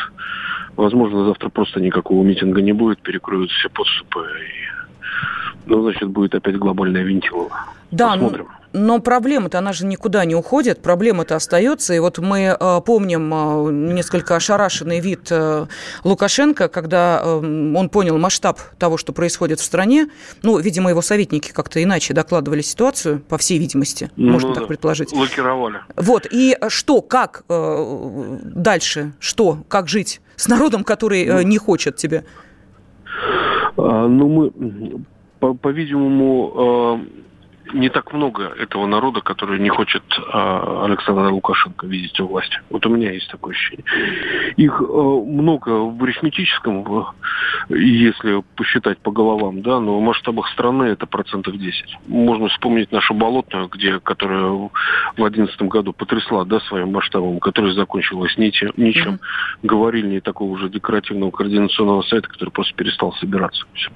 [0.76, 4.28] Возможно, завтра просто никакого митинга не будет, перекроют все подступы.
[4.40, 5.70] И...
[5.70, 7.66] Ну, значит, будет опять глобальная винтилова.
[7.92, 8.48] Да, Посмотрим.
[8.74, 8.92] Ну...
[8.92, 11.94] Но проблема-то, она же никуда не уходит, проблема-то остается.
[11.94, 15.66] И вот мы э, помним э, несколько ошарашенный вид э,
[16.04, 20.10] Лукашенко, когда э, он понял масштаб того, что происходит в стране.
[20.44, 25.14] Ну, видимо, его советники как-то иначе докладывали ситуацию, по всей видимости, ну, можно так предположить.
[25.14, 25.80] Лакировали.
[25.96, 32.24] Вот, и что, как дальше, что, как жить с народом, который ну, не хочет тебя?
[33.78, 34.52] А, ну, мы,
[35.40, 37.00] по- по-видимому,
[37.74, 42.60] не так много этого народа, который не хочет э, Александра Лукашенко видеть у власти.
[42.70, 43.86] Вот у меня есть такое ощущение.
[44.58, 47.08] Их э, много в арифметическом,
[47.70, 51.98] если посчитать по головам, да, но в масштабах страны это процентов 10.
[52.08, 54.72] Можно вспомнить нашу болотную, где, которая в
[55.16, 58.72] 2011 году потрясла да, своим масштабом, которая закончилась ничем.
[58.78, 59.14] ничем.
[59.14, 59.20] Mm-hmm.
[59.64, 63.66] Говорили не такого уже декоративного координационного совета, который просто перестал собираться.
[63.74, 63.92] Все.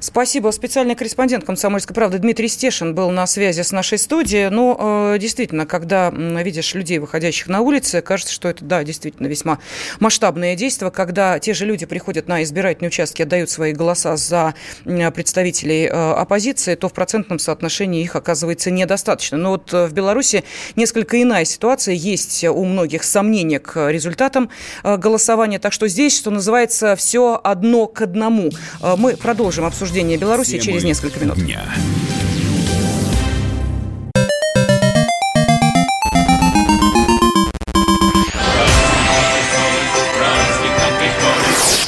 [0.00, 0.50] Спасибо.
[0.50, 4.48] Специальный корреспондент «Комсомольской правды» Дмитрий Стешин был на связи с нашей студией.
[4.48, 9.58] Ну, э, действительно, когда видишь людей, выходящих на улицы, кажется, что это, да, действительно весьма
[10.00, 14.54] масштабное действие, когда те же люди приходят на избирательные участки, отдают свои голоса за
[14.84, 19.36] представителей э, оппозиции, то в процентном соотношении их оказывается недостаточно.
[19.36, 20.44] Но вот э, в Беларуси
[20.76, 21.94] несколько иная ситуация.
[21.94, 24.50] Есть у многих сомнения к результатам
[24.84, 25.58] голосования.
[25.58, 28.50] Так что здесь, что называется, все одно к одному.
[28.96, 31.36] Мы продолжим Продолжим обсуждение Беларуси Темы через несколько минут.
[31.38, 31.64] Дня.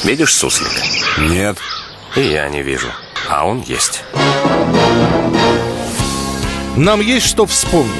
[0.03, 0.67] Видишь суслик?
[1.17, 1.57] Нет.
[2.17, 2.87] И я не вижу.
[3.29, 4.03] А он есть.
[6.75, 7.93] Нам есть что вспомнить.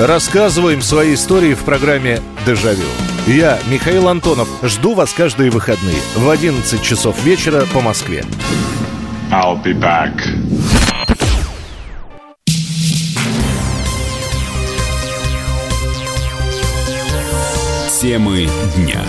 [0.00, 2.86] Рассказываем свои истории в программе «Дежавю».
[3.26, 8.24] Я, Михаил Антонов, жду вас каждые выходные в 11 часов вечера по Москве.
[9.30, 10.14] I'll be back.
[18.00, 19.02] Темы дня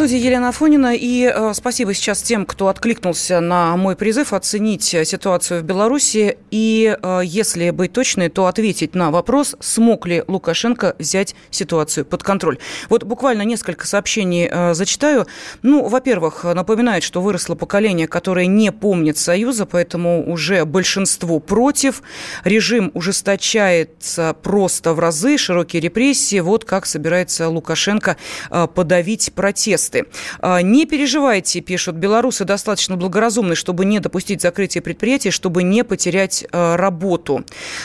[0.00, 0.96] студии Елена Афонина.
[0.96, 6.38] И э, спасибо сейчас тем, кто откликнулся на мой призыв оценить ситуацию в Беларуси.
[6.50, 12.22] И, э, если быть точной, то ответить на вопрос, смог ли Лукашенко взять ситуацию под
[12.22, 12.56] контроль.
[12.88, 15.26] Вот буквально несколько сообщений э, зачитаю.
[15.60, 22.02] Ну, во-первых, напоминает, что выросло поколение, которое не помнит Союза, поэтому уже большинство против.
[22.42, 26.40] Режим ужесточается просто в разы, широкие репрессии.
[26.40, 28.16] Вот как собирается Лукашенко
[28.50, 30.06] э, подавить протест протесты.
[30.40, 36.46] А, не переживайте, пишут, белорусы достаточно благоразумны, чтобы не допустить закрытия предприятий, чтобы не потерять
[36.52, 37.44] а, работу.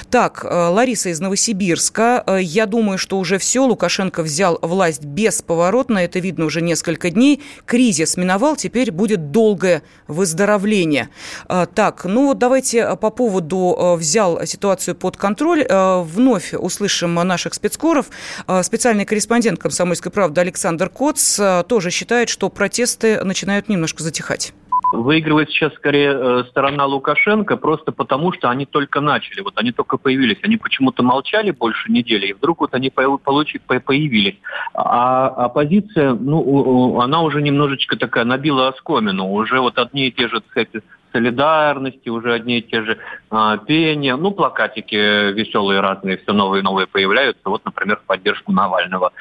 [0.10, 2.24] Так, а, Лариса из Новосибирска.
[2.39, 3.66] Я думаю, что уже все.
[3.66, 5.99] Лукашенко взял власть бесповоротно.
[5.99, 7.41] Это видно уже несколько дней.
[7.66, 11.10] Кризис миновал, теперь будет долгое выздоровление.
[11.47, 15.66] Так, ну вот давайте по поводу взял ситуацию под контроль.
[15.70, 18.08] Вновь услышим наших спецкоров.
[18.64, 24.54] Специальный корреспондент «Комсомольской правды» Александр Коц тоже считает, что протесты начинают немножко затихать.
[24.91, 29.98] Выигрывает сейчас скорее э, сторона Лукашенко просто потому, что они только начали, вот они только
[29.98, 30.38] появились.
[30.43, 34.38] Они почему-то молчали больше недели, и вдруг вот они получи, появились.
[34.74, 39.32] А оппозиция, ну, она уже немножечко такая набила оскомину.
[39.34, 40.66] Уже вот одни и те же, так
[41.16, 42.97] солидарности, уже одни и те же
[43.30, 48.51] а, пения, ну, плакатики веселые разные, все новые и новые появляются, вот, например, в поддержку
[48.51, 49.11] Навального.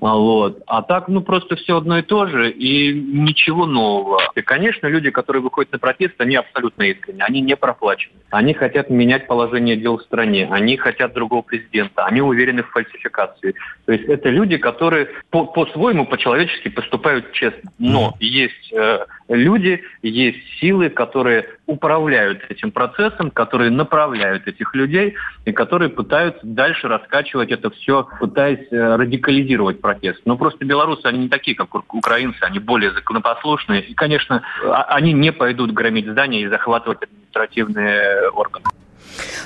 [0.00, 0.62] А, вот.
[0.66, 4.20] А так, ну, просто все одно и то же, и ничего нового.
[4.34, 8.14] И, конечно, люди, которые выходят на протест, они абсолютно искренне, они не проплачены.
[8.30, 13.54] Они хотят менять положение дел в стране, они хотят другого президента, они уверены в фальсификации.
[13.86, 17.70] То есть это люди, которые по- по-своему, по-человечески поступают честно.
[17.78, 25.14] Но есть э, люди, есть силы, которые управляют этим процессом, которые направляют этих людей
[25.44, 30.20] и которые пытаются дальше раскачивать это все, пытаясь э, радикализировать протест.
[30.24, 33.82] Но просто белорусы, они не такие, как украинцы, они более законопослушные.
[33.82, 38.66] И, конечно, а, они не пойдут громить здания и захватывать административные органы.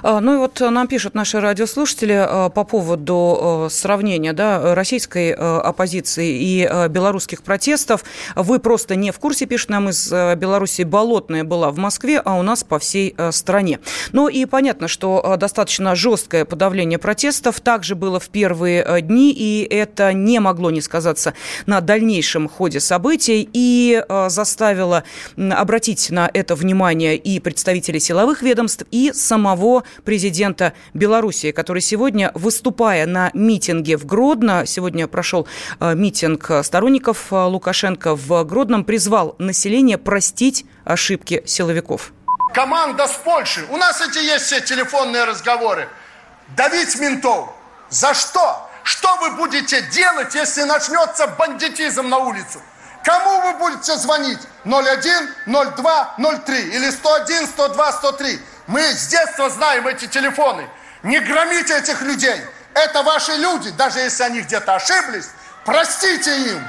[0.03, 5.33] А, ну и вот нам пишут наши радиослушатели а, по поводу а, сравнения да, российской
[5.33, 8.05] оппозиции и белорусских протестов.
[8.35, 12.43] Вы просто не в курсе, пишут нам из Беларуси, болотная была в Москве, а у
[12.43, 13.81] нас по всей стране.
[14.13, 20.13] Ну и понятно, что достаточно жесткое подавление протестов также было в первые дни, и это
[20.13, 21.35] не могло не сказаться
[21.67, 25.05] на дальнейшем ходе событий и заставило
[25.37, 32.31] обратить на это внимание и представителей силовых ведомств, и самого самого президента Белоруссии, который сегодня,
[32.35, 35.47] выступая на митинге в Гродно, сегодня прошел
[35.81, 42.13] э, митинг сторонников э, Лукашенко в Гродном, призвал население простить ошибки силовиков.
[42.55, 43.67] Команда с Польши.
[43.71, 45.89] У нас эти есть все телефонные разговоры.
[46.57, 47.51] Давить ментов.
[47.91, 48.69] За что?
[48.85, 52.61] Что вы будете делать, если начнется бандитизм на улицу?
[53.05, 54.39] Кому вы будете звонить?
[54.65, 54.75] 01,
[55.47, 56.15] 02,
[56.47, 58.39] 03 или 101, 102, 103?
[58.69, 60.69] Мы с детства знаем эти телефоны.
[61.03, 62.37] Не громите этих людей.
[62.75, 65.31] Это ваши люди, даже если они где-то ошиблись.
[65.65, 66.63] Простите им.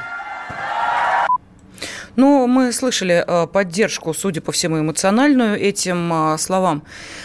[2.16, 6.84] Ну, мы слышали э, поддержку, судя по всему, эмоциональную этим э, словам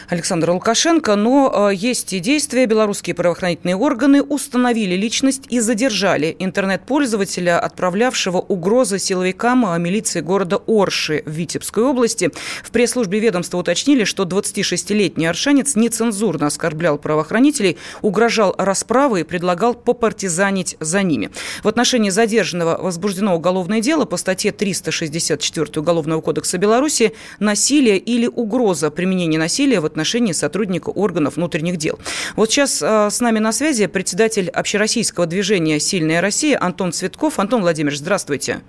[0.09, 2.66] Александра Лукашенко, но э, есть и действия.
[2.66, 11.30] Белорусские правоохранительные органы установили личность и задержали интернет-пользователя, отправлявшего угрозы силовикам милиции города Орши в
[11.30, 12.30] Витебской области.
[12.62, 20.76] В пресс-службе ведомства уточнили, что 26-летний аршанец нецензурно оскорблял правоохранителей, угрожал расправой и предлагал попартизанить
[20.80, 21.30] за ними.
[21.62, 28.26] В отношении задержанного возбуждено уголовное дело по статье 300 364 Уголовного кодекса Беларуси насилие или
[28.26, 31.99] угроза применения насилия в отношении сотрудника органов внутренних дел.
[32.34, 37.38] Вот сейчас э, с нами на связи председатель общероссийского движения «Сильная Россия» Антон Цветков.
[37.38, 38.61] Антон Владимирович, здравствуйте.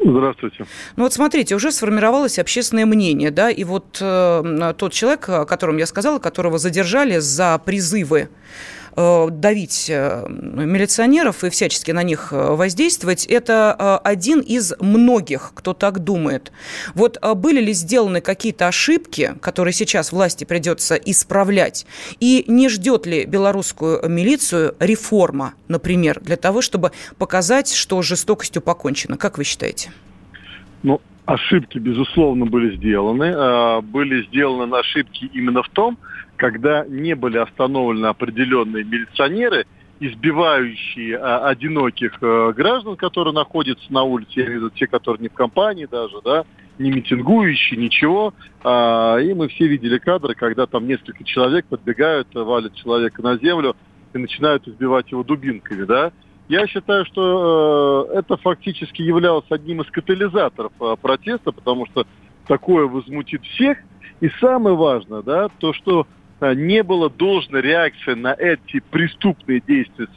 [0.00, 0.64] Здравствуйте.
[0.94, 5.76] Ну вот смотрите, уже сформировалось общественное мнение, да, и вот э, тот человек, о котором
[5.78, 8.28] я сказала, которого задержали за призывы
[9.30, 16.00] давить э, милиционеров и всячески на них э, воздействовать, это один из многих, кто так
[16.00, 16.52] думает.
[16.94, 21.86] Вот были ли сделаны какие-то ошибки, которые сейчас власти придется исправлять,
[22.20, 29.16] и не ждет ли белорусскую милицию реформа, например, для того, чтобы показать, что жестокостью покончено?
[29.16, 29.92] Как вы считаете?
[30.82, 33.34] Ну, ошибки, безусловно, были сделаны.
[33.36, 35.98] А, были сделаны ошибки именно в том,
[36.36, 39.66] когда не были остановлены определенные милиционеры,
[40.00, 45.20] избивающие а, одиноких а, граждан, которые находятся на улице, я имею в виду те, которые
[45.20, 46.44] не в компании даже, да,
[46.78, 48.32] не митингующие, ничего.
[48.62, 53.74] И мы все видели кадры, когда там несколько человек подбегают, валят человека на землю
[54.14, 56.12] и начинают избивать его дубинками, да.
[56.48, 62.06] Я считаю, что э, это фактически являлось одним из катализаторов э, протеста, потому что
[62.46, 63.78] такое возмутит всех.
[64.20, 66.06] И самое важное, да, то, что
[66.40, 70.08] Э, не было должной реакции на эти преступные действия.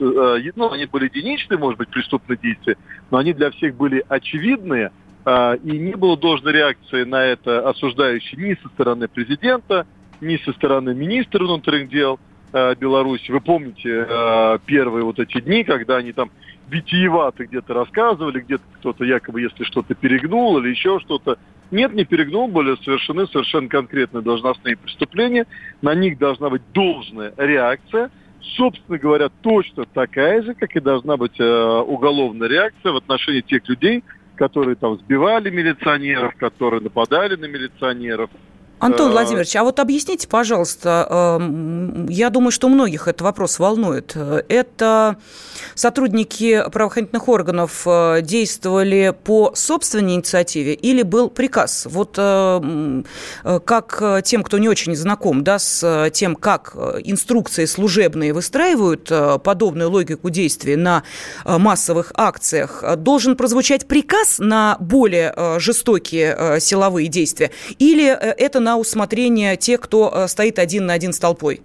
[0.56, 2.78] Ну, они были единичные, может быть, преступные действия,
[3.10, 4.92] но они для всех были очевидные,
[5.24, 9.86] и не было должной реакции на это осуждающей ни со стороны президента,
[10.20, 12.20] ни со стороны министра внутренних дел
[12.52, 13.32] Беларуси.
[13.32, 14.08] Вы помните
[14.66, 16.32] первые вот эти дни, когда они там
[16.70, 21.38] витиевато где-то рассказывали, где-то кто-то якобы, если что-то перегнул или еще что-то,
[21.72, 25.48] нет, не перегнул, были совершены совершенно конкретные должностные преступления.
[25.82, 28.12] На них должна быть должная реакция.
[28.58, 33.68] Собственно говоря, точно такая же, как и должна быть э, уголовная реакция в отношении тех
[33.70, 34.04] людей,
[34.36, 38.30] которые там сбивали милиционеров, которые нападали на милиционеров,
[38.82, 44.16] Антон э, Владимирович, а вот объясните, пожалуйста, эм, я думаю, что многих этот вопрос волнует.
[44.16, 45.18] Это
[45.76, 51.86] сотрудники правоохранительных органов э, действовали по собственной инициативе или был приказ?
[51.88, 53.04] Вот э,
[53.66, 59.12] как тем, кто не очень знаком да, с тем, как инструкции служебные выстраивают
[59.44, 61.04] подобную логику действий на
[61.46, 67.52] массовых акциях, должен прозвучать приказ на более жестокие силовые действия?
[67.78, 71.60] Или это на на усмотрение тех, кто э, стоит один на один с толпой?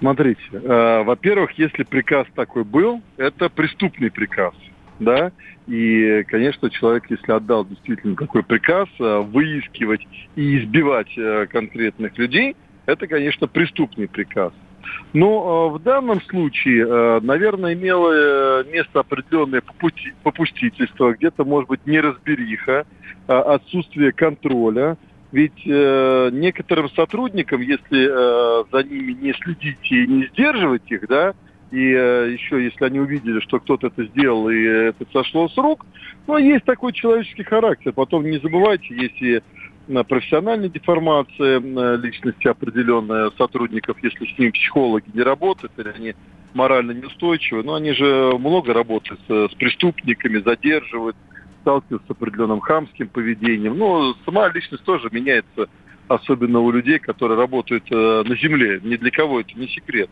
[0.00, 4.52] Смотрите, э, во-первых, если приказ такой был, это преступный приказ,
[4.98, 5.30] да,
[5.68, 12.56] и, конечно, человек, если отдал действительно такой приказ, э, выискивать и избивать э, конкретных людей,
[12.86, 14.52] это, конечно, преступный приказ.
[15.12, 21.68] Но э, в данном случае, э, наверное, имело э, место определенное попути, попустительство, где-то, может
[21.68, 22.86] быть, неразбериха,
[23.28, 24.96] э, отсутствие контроля,
[25.36, 31.34] ведь э, некоторым сотрудникам, если э, за ними не следить и не сдерживать их, да,
[31.70, 35.84] и э, еще если они увидели, что кто-то это сделал и это сошло с рук,
[36.26, 37.92] ну, есть такой человеческий характер.
[37.92, 39.42] Потом не забывайте, есть и
[39.88, 46.14] э, профессиональная деформация э, личности определенная сотрудников, если с ними психологи не работают, или они
[46.54, 51.14] морально неустойчивы, но они же много работают с, с преступниками, задерживают,
[51.66, 53.76] сталкиваются с определенным хамским поведением.
[53.76, 55.68] Но сама личность тоже меняется,
[56.06, 58.80] особенно у людей, которые работают э, на земле.
[58.84, 60.08] Ни для кого это не секрет.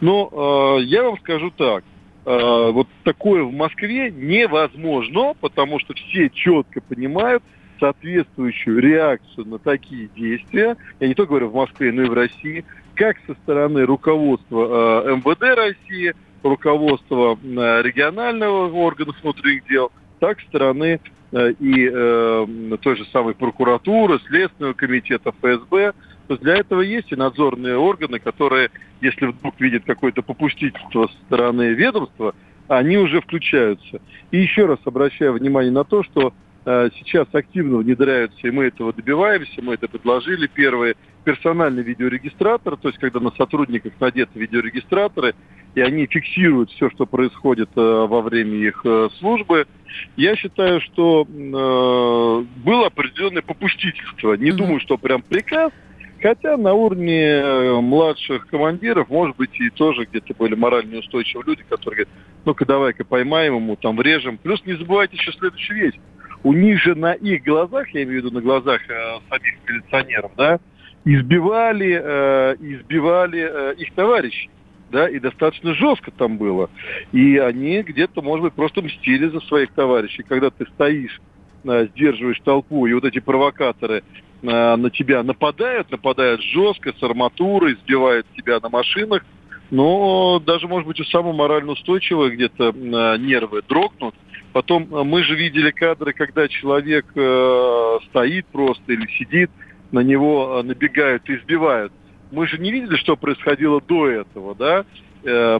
[0.00, 1.84] Но э, я вам скажу так.
[2.26, 7.44] Э, вот такое в Москве невозможно, потому что все четко понимают
[7.78, 12.64] соответствующую реакцию на такие действия, я не только говорю в Москве, но и в России,
[12.96, 21.00] как со стороны руководства э, МВД России, руководства э, регионального органов внутренних дел, так стороны
[21.32, 25.92] э, и э, той же самой прокуратуры, Следственного комитета, ФСБ.
[26.26, 31.14] То есть для этого есть и надзорные органы, которые, если вдруг видят какое-то попустительство со
[31.26, 32.34] стороны ведомства,
[32.68, 34.00] они уже включаются.
[34.30, 36.34] И еще раз обращаю внимание на то, что
[36.98, 40.46] сейчас активно внедряются, и мы этого добиваемся, мы это предложили.
[40.46, 45.34] Первое, персональный видеорегистратор, то есть когда на сотрудниках надеты видеорегистраторы,
[45.74, 49.66] и они фиксируют все, что происходит э, во время их э, службы.
[50.16, 54.34] Я считаю, что э, было определенное попустительство.
[54.34, 54.56] Не mm-hmm.
[54.56, 55.72] думаю, что прям приказ,
[56.20, 62.06] Хотя на уровне младших командиров, может быть, и тоже где-то были морально неустойчивые люди, которые
[62.06, 64.36] говорят, ну-ка давай-ка поймаем ему, там врежем.
[64.36, 65.94] Плюс не забывайте еще следующую вещь.
[66.42, 70.32] У них же на их глазах, я имею в виду на глазах э, самих милиционеров,
[70.36, 70.58] да,
[71.04, 74.50] избивали, э, избивали э, их товарищей.
[74.90, 76.70] Да, и достаточно жестко там было.
[77.12, 80.22] И они где-то, может быть, просто мстили за своих товарищей.
[80.22, 81.20] Когда ты стоишь,
[81.64, 84.02] э, сдерживаешь толпу, и вот эти провокаторы
[84.42, 89.24] Э, на тебя нападают, нападают жестко, с арматурой, сбивают тебя на машинах,
[89.70, 94.14] но даже, может быть, у самого морально устойчивого где-то э, нервы дрогнут.
[94.52, 97.06] Потом э, мы же видели кадры, когда человек
[98.10, 99.50] стоит просто или сидит,
[99.90, 101.92] на него набегают и избивают.
[102.30, 104.84] Мы же не видели, что происходило до этого, да?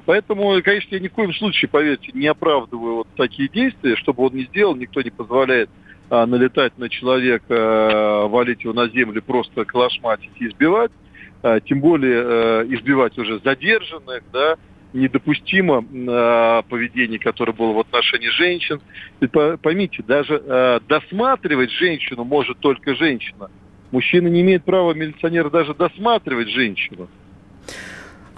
[0.05, 4.35] Поэтому, конечно, я ни в коем случае, поверьте, не оправдываю вот такие действия, чтобы он
[4.35, 5.71] не сделал, никто не позволяет
[6.11, 10.91] а, налетать на человека, а, валить его на землю, просто клашматить и избивать,
[11.43, 14.57] а, тем более а, избивать уже задержанных, да,
[14.93, 18.81] недопустимо э, поведение, которое было в отношении женщин.
[19.21, 23.51] И поймите, даже э, досматривать женщину может только женщина.
[23.91, 27.09] Мужчина не имеет права, милиционер, даже досматривать женщину.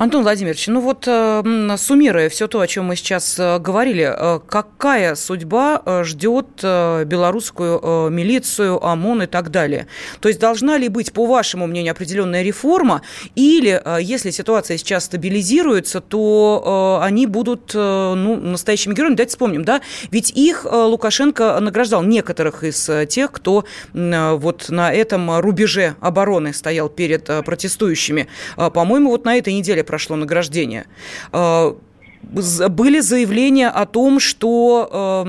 [0.01, 4.41] Антон Владимирович, ну вот э, суммируя все то, о чем мы сейчас э, говорили, э,
[4.49, 9.89] какая судьба ждет белорусскую милицию, ОМОН и так далее?
[10.21, 13.03] То есть должна ли быть, по вашему мнению, определенная реформа,
[13.35, 19.17] или если ситуация сейчас стабилизируется, то они будут ну, настоящими героями?
[19.17, 19.83] Давайте вспомним, да?
[20.11, 27.25] Ведь их Лукашенко награждал некоторых из тех, кто вот на этом рубеже обороны стоял перед
[27.45, 28.29] протестующими.
[28.57, 30.87] По-моему, вот на этой неделе прошло награждение
[31.33, 31.77] а,
[32.23, 35.25] были заявления о том, что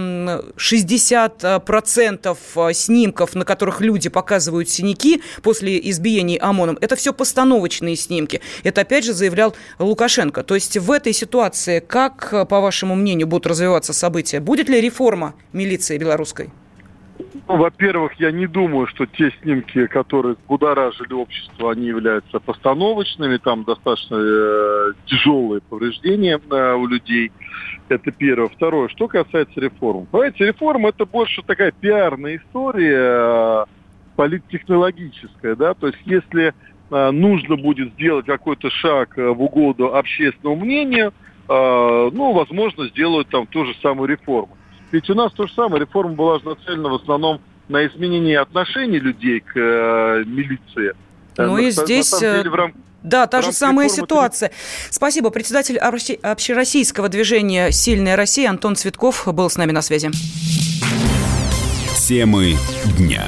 [0.57, 8.41] 60% эм, снимков, на которых люди показывают синяки после избиений ОМОНом, это все постановочные снимки.
[8.63, 10.43] Это опять же заявлял Лукашенко.
[10.43, 14.41] То есть в этой ситуации, как, по вашему мнению, будут развиваться события?
[14.41, 16.51] Будет ли реформа милиции белорусской?
[17.47, 23.37] Ну, во-первых, я не думаю, что те снимки, которые будоражили общество, они являются постановочными.
[23.37, 27.31] Там достаточно э, тяжелые повреждения э, у людей.
[27.89, 28.49] Это первое.
[28.49, 30.05] Второе, что касается реформ.
[30.05, 33.65] Понимаете, реформа это больше такая пиарная история, э,
[34.15, 35.55] политтехнологическая.
[35.55, 35.73] Да?
[35.73, 36.53] То есть если
[36.91, 41.13] э, нужно будет сделать какой-то шаг э, в угоду общественному мнению,
[41.49, 44.57] э, ну, возможно, сделают там ту же самую реформу.
[44.91, 48.99] Ведь у нас то же самое, реформа была же нацелена в основном на изменение отношений
[48.99, 50.93] людей к э, милиции.
[51.37, 52.19] Э, ну на, и здесь...
[52.19, 52.73] Деле, в рам...
[53.03, 54.51] Да, та же самая ситуация.
[54.89, 55.31] Спасибо.
[55.31, 60.11] Председатель общероссийского движения «Сильная Россия» Антон Цветков был с нами на связи.
[61.95, 62.55] Темы
[62.97, 63.23] дня.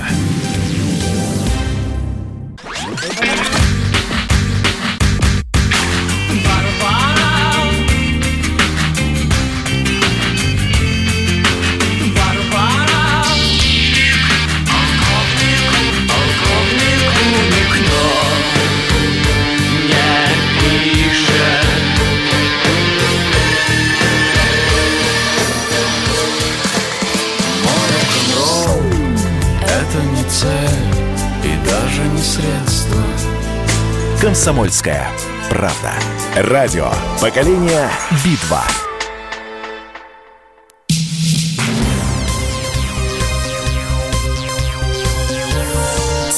[34.23, 35.09] «Комсомольская
[35.49, 35.91] правда».
[36.33, 37.89] Радио «Поколение
[38.23, 38.63] Битва».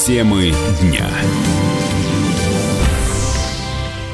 [0.04, 1.06] Темы дня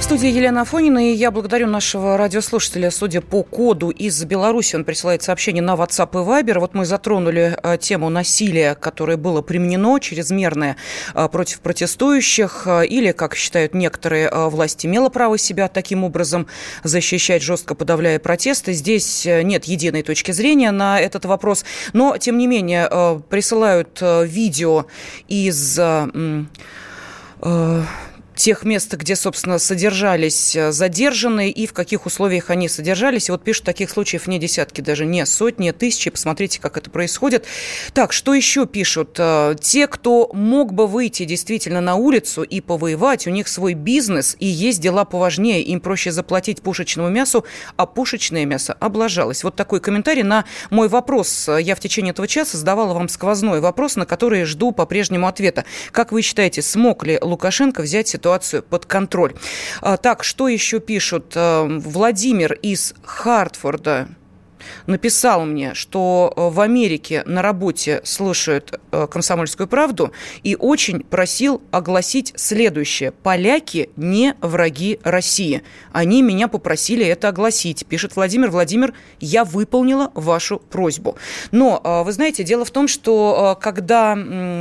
[0.02, 2.90] студии Елена Афонина, и я благодарю нашего радиослушателя.
[2.90, 6.58] Судя по коду из Беларуси, он присылает сообщение на WhatsApp и Viber.
[6.58, 10.76] Вот мы затронули э, тему насилия, которое было применено, чрезмерное
[11.14, 16.48] э, против протестующих, э, или, как считают некоторые, власть имела право себя таким образом
[16.82, 18.72] защищать, жестко подавляя протесты.
[18.72, 24.86] Здесь нет единой точки зрения на этот вопрос, но, тем не менее, присылают видео
[25.28, 25.78] из
[28.34, 33.28] тех мест, где, собственно, содержались э, задержанные и в каких условиях они содержались.
[33.28, 36.10] И вот пишут, таких случаев не десятки, даже не сотни, а тысячи.
[36.10, 37.46] Посмотрите, как это происходит.
[37.92, 39.16] Так, что еще пишут?
[39.18, 44.36] Э, те, кто мог бы выйти действительно на улицу и повоевать, у них свой бизнес
[44.38, 45.62] и есть дела поважнее.
[45.62, 47.44] Им проще заплатить пушечному мясу,
[47.76, 49.44] а пушечное мясо облажалось.
[49.44, 51.48] Вот такой комментарий на мой вопрос.
[51.60, 55.64] Я в течение этого часа задавала вам сквозной вопрос, на который жду по-прежнему ответа.
[55.90, 59.34] Как вы считаете, смог ли Лукашенко взять ситуацию под контроль.
[59.80, 61.32] А, так, что еще пишут?
[61.34, 64.08] А, Владимир из Хартфорда
[64.86, 71.62] написал мне, что э, в Америке на работе слушают э, «Комсомольскую правду» и очень просил
[71.70, 73.12] огласить следующее.
[73.12, 75.62] «Поляки не враги России».
[75.92, 77.86] Они меня попросили это огласить.
[77.86, 78.50] Пишет Владимир.
[78.50, 81.16] Владимир, я выполнила вашу просьбу.
[81.50, 84.14] Но, э, вы знаете, дело в том, что когда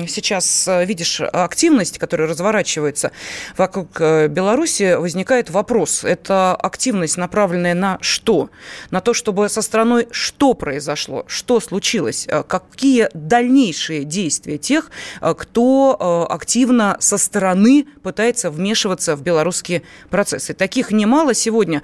[0.08, 3.12] сейчас видишь активность, которая разворачивается
[3.58, 6.04] вокруг Беларуси, возникает вопрос.
[6.04, 8.49] Это активность, направленная на что?
[8.89, 14.89] На то, чтобы со страной страной что произошло, что случилось, э, какие дальнейшие действия тех,
[15.22, 15.98] э, кто
[16.30, 20.54] э, активно со стороны пытается вмешиваться в белорусские процессы.
[20.54, 21.82] Таких немало сегодня.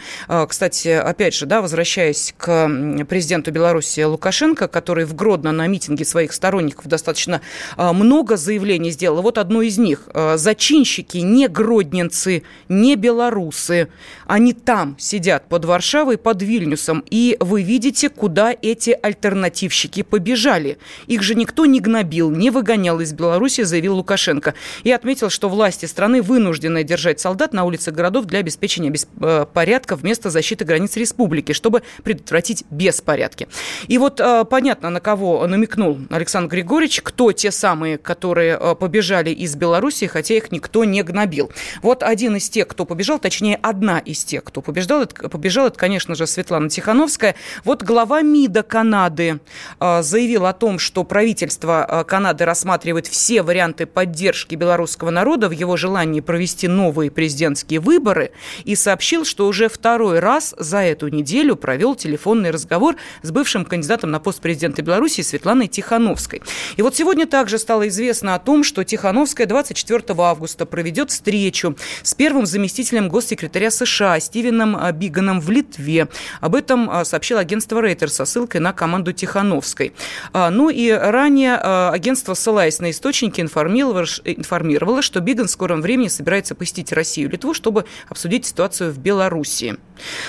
[0.48, 2.70] Кстати, опять же, да, возвращаясь к
[3.08, 7.42] президенту Беларуси Лукашенко, который в Гродно на митинге своих сторонников достаточно
[7.78, 9.22] много заявлений сделал.
[9.22, 10.08] Вот одно из них.
[10.36, 13.90] Зачинщики не гродненцы, не белорусы.
[14.26, 17.04] Они там сидят под Варшавой, под Вильнюсом.
[17.10, 20.78] И вы видите, Посмотрите, куда эти альтернативщики побежали.
[21.08, 24.54] Их же никто не гнобил, не выгонял из Беларуси, заявил Лукашенко.
[24.84, 29.98] И отметил, что власти страны вынуждены держать солдат на улицах городов для обеспечения беспорядка э,
[29.98, 33.48] вместо защиты границ республики, чтобы предотвратить беспорядки.
[33.88, 39.32] И вот э, понятно, на кого намекнул Александр Григорьевич, кто те самые, которые э, побежали
[39.32, 41.50] из Беларуси, хотя их никто не гнобил.
[41.82, 45.80] Вот один из тех, кто побежал, точнее, одна из тех, кто побеждал, это, побежал, это,
[45.80, 47.34] конечно же, Светлана Тихановская.
[47.64, 49.40] Вот глава МИДа Канады
[49.80, 55.52] а, заявил о том, что правительство а, Канады рассматривает все варианты поддержки белорусского народа в
[55.52, 58.32] его желании провести новые президентские выборы
[58.66, 64.12] и сообщил, что уже второй раз за эту неделю провел телефонный разговор с бывшим кандидатом
[64.12, 66.42] на пост президента Беларуси Светланой Тихановской.
[66.76, 72.14] И вот сегодня также стало известно о том, что Тихановская 24 августа проведет встречу с
[72.14, 76.10] первым заместителем госсекретаря США Стивеном а, Биганом в Литве.
[76.42, 79.94] Об этом сообщил агентство агентства Рейтер со ссылкой на команду Тихановской.
[80.34, 86.08] А, ну и ранее а, агентство, ссылаясь на источники, информировало, что Биган в скором времени
[86.08, 89.78] собирается посетить Россию и Литву, чтобы обсудить ситуацию в Беларуси.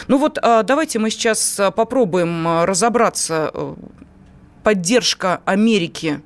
[0.09, 3.53] Ну вот а, давайте мы сейчас попробуем разобраться
[4.63, 6.21] поддержка Америки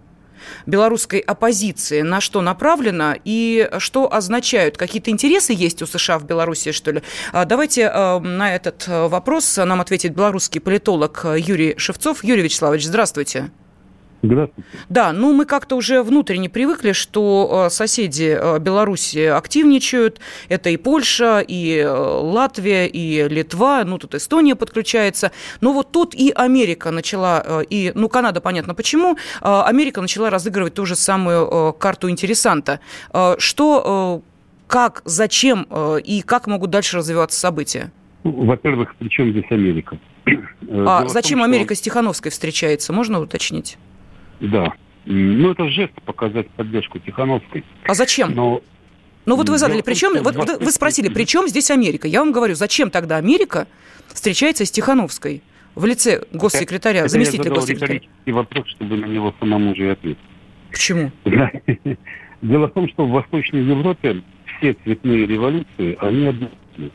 [0.66, 4.76] белорусской оппозиции на что направлена и что означают?
[4.76, 7.02] Какие-то интересы есть у США в Беларуси, что ли?
[7.32, 12.24] А, давайте а, на этот э, вопрос нам ответит белорусский политолог Юрий Шевцов.
[12.24, 13.50] Юрий Вячеславович, здравствуйте.
[14.22, 14.68] Здравствуйте.
[14.88, 20.20] Да, ну мы как-то уже внутренне привыкли, что э, соседи э, Беларуси активничают.
[20.48, 25.32] Это и Польша, и э, Латвия, и Литва, ну тут Эстония подключается.
[25.60, 30.86] Но вот тут и Америка начала, и, ну Канада, понятно почему, Америка начала разыгрывать ту
[30.86, 32.80] же самую карту интересанта.
[33.38, 34.22] Что,
[34.68, 35.66] как, зачем
[36.04, 37.90] и как могут дальше развиваться события?
[38.22, 39.98] Во-первых, при чем здесь Америка?
[40.70, 41.82] А зачем том, Америка что...
[41.82, 43.76] с Тихановской встречается, можно уточнить?
[44.42, 44.72] Да.
[45.04, 47.64] Ну, это жест показать поддержку Тихановской.
[47.84, 48.34] А зачем?
[48.34, 48.62] Но
[49.24, 52.08] ну вот вы задали, причем, вот вы спросили, при чем здесь Америка?
[52.08, 53.68] Я вам говорю, зачем тогда Америка
[54.08, 55.42] встречается с Тихановской
[55.74, 58.00] в лице госсекретаря, это заместителя я госсекретаря?
[58.26, 60.18] И вопрос, чтобы на него самому же ответить.
[60.70, 61.12] Почему?
[62.42, 64.22] Дело в том, что в Восточной Европе
[64.58, 66.90] все цветные революции, они однотипны.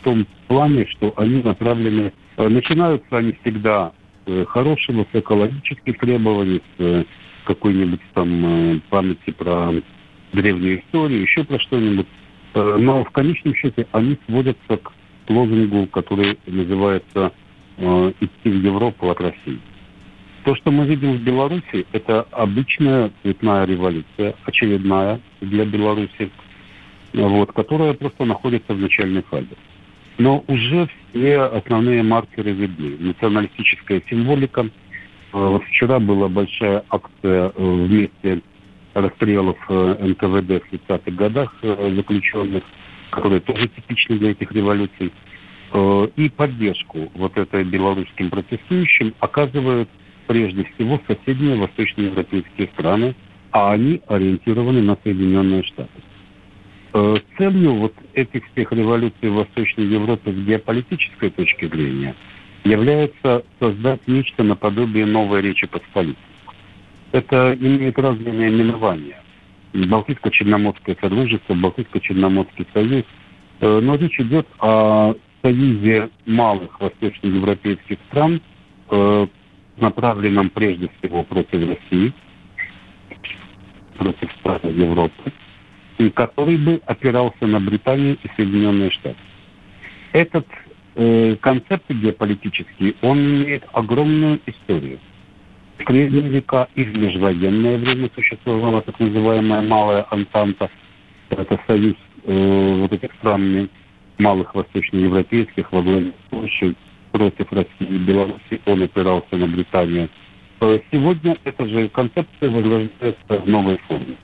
[0.00, 2.12] В том плане, что они направлены...
[2.36, 3.92] Э, начинаются они всегда
[4.28, 7.04] Э, хорошего, с экологических требований, с э,
[7.44, 9.72] какой-нибудь там э, памяти про
[10.34, 12.06] древнюю историю, еще про что-нибудь.
[12.54, 14.92] Но в конечном счете они сводятся к
[15.28, 17.32] лозунгу, который называется
[17.78, 19.60] «идти в Европу от России».
[20.44, 26.30] То, что мы видим в Беларуси, это обычная цветная революция, очередная для Беларуси,
[27.12, 29.56] вот, которая просто находится в начальной фазе.
[30.18, 32.96] Но уже все основные маркеры видны.
[32.98, 34.68] Националистическая символика.
[35.32, 38.42] Э, вчера была большая акция э, вместе
[38.94, 42.64] расстрелов э, НКВД в 30-х годах заключенных,
[43.10, 45.12] которые тоже типичны для этих революций.
[46.16, 49.90] И поддержку вот этой белорусским протестующим оказывают
[50.26, 53.14] прежде всего соседние восточноевропейские страны,
[53.52, 55.90] а они ориентированы на Соединенные Штаты.
[56.94, 62.14] Э, целью вот этих всех революций в Восточной Европе с геополитической точки зрения
[62.64, 66.16] является создать нечто наподобие новой Речи Посполитой.
[67.12, 69.22] Это имеет разные наименования.
[69.74, 73.04] Балтийско-Черноморское Содружество, Балтийско-Черноморский Союз.
[73.60, 78.40] Э, но речь идет о союзе малых восточноевропейских стран,
[78.90, 79.26] э,
[79.76, 82.12] направленном прежде всего против России,
[83.98, 85.32] против стран Европы,
[86.14, 89.16] который бы опирался на Британию и Соединенные Штаты.
[90.12, 90.46] Этот
[90.94, 94.98] э, концепт геополитический, он имеет огромную историю.
[95.78, 100.70] В средние века и в межвоенное время существовала так называемая Малая Антанта.
[101.30, 101.94] Это союз
[102.24, 103.68] э, вот этих стран
[104.18, 106.12] малых восточноевропейских во главе
[107.12, 108.60] против России и Беларуси.
[108.66, 110.08] Он опирался на Британию.
[110.60, 114.16] Э, сегодня эта же концепция возрождается в новой форме.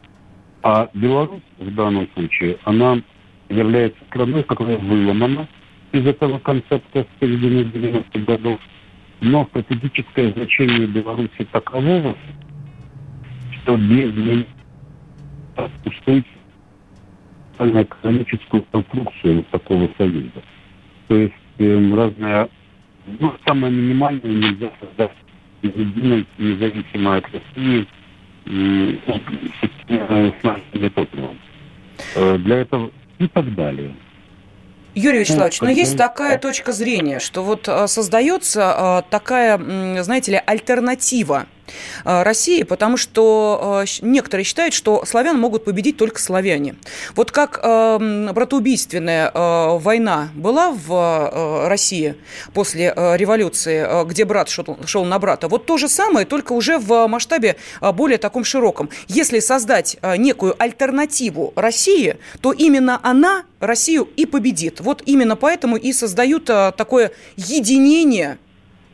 [0.64, 2.98] А Беларусь в данном случае, она
[3.50, 5.46] является страной, которая выломана
[5.92, 8.58] из этого концепта с середины 90-х годов.
[9.20, 12.16] Но стратегическое значение Беларуси таково,
[13.52, 14.46] что без нее
[15.84, 16.24] устроить
[17.58, 20.42] экономическую конструкцию такого союза.
[21.08, 22.48] То есть э, разная,
[23.20, 25.12] ну, самое минимальное нельзя создать
[25.60, 27.86] единой, независимо от России,
[32.38, 33.94] для этого и так далее.
[34.94, 39.58] Юрий Вячеславович, но есть такая точка зрения, что вот э, создается э, такая,
[40.02, 41.53] знаете ли, альтернатива Э,
[42.04, 46.76] России, потому что э, некоторые считают, что славян могут победить только славяне.
[47.14, 52.16] Вот как э, братоубийственная война была в России
[52.52, 57.56] после революции, где брат шел на брата, вот то же самое, только уже в масштабе
[57.80, 58.90] более таком широком.
[59.08, 64.80] Если создать некую альтернативу России, то именно она Россию и победит.
[64.80, 68.38] Вот именно поэтому и создают такое единение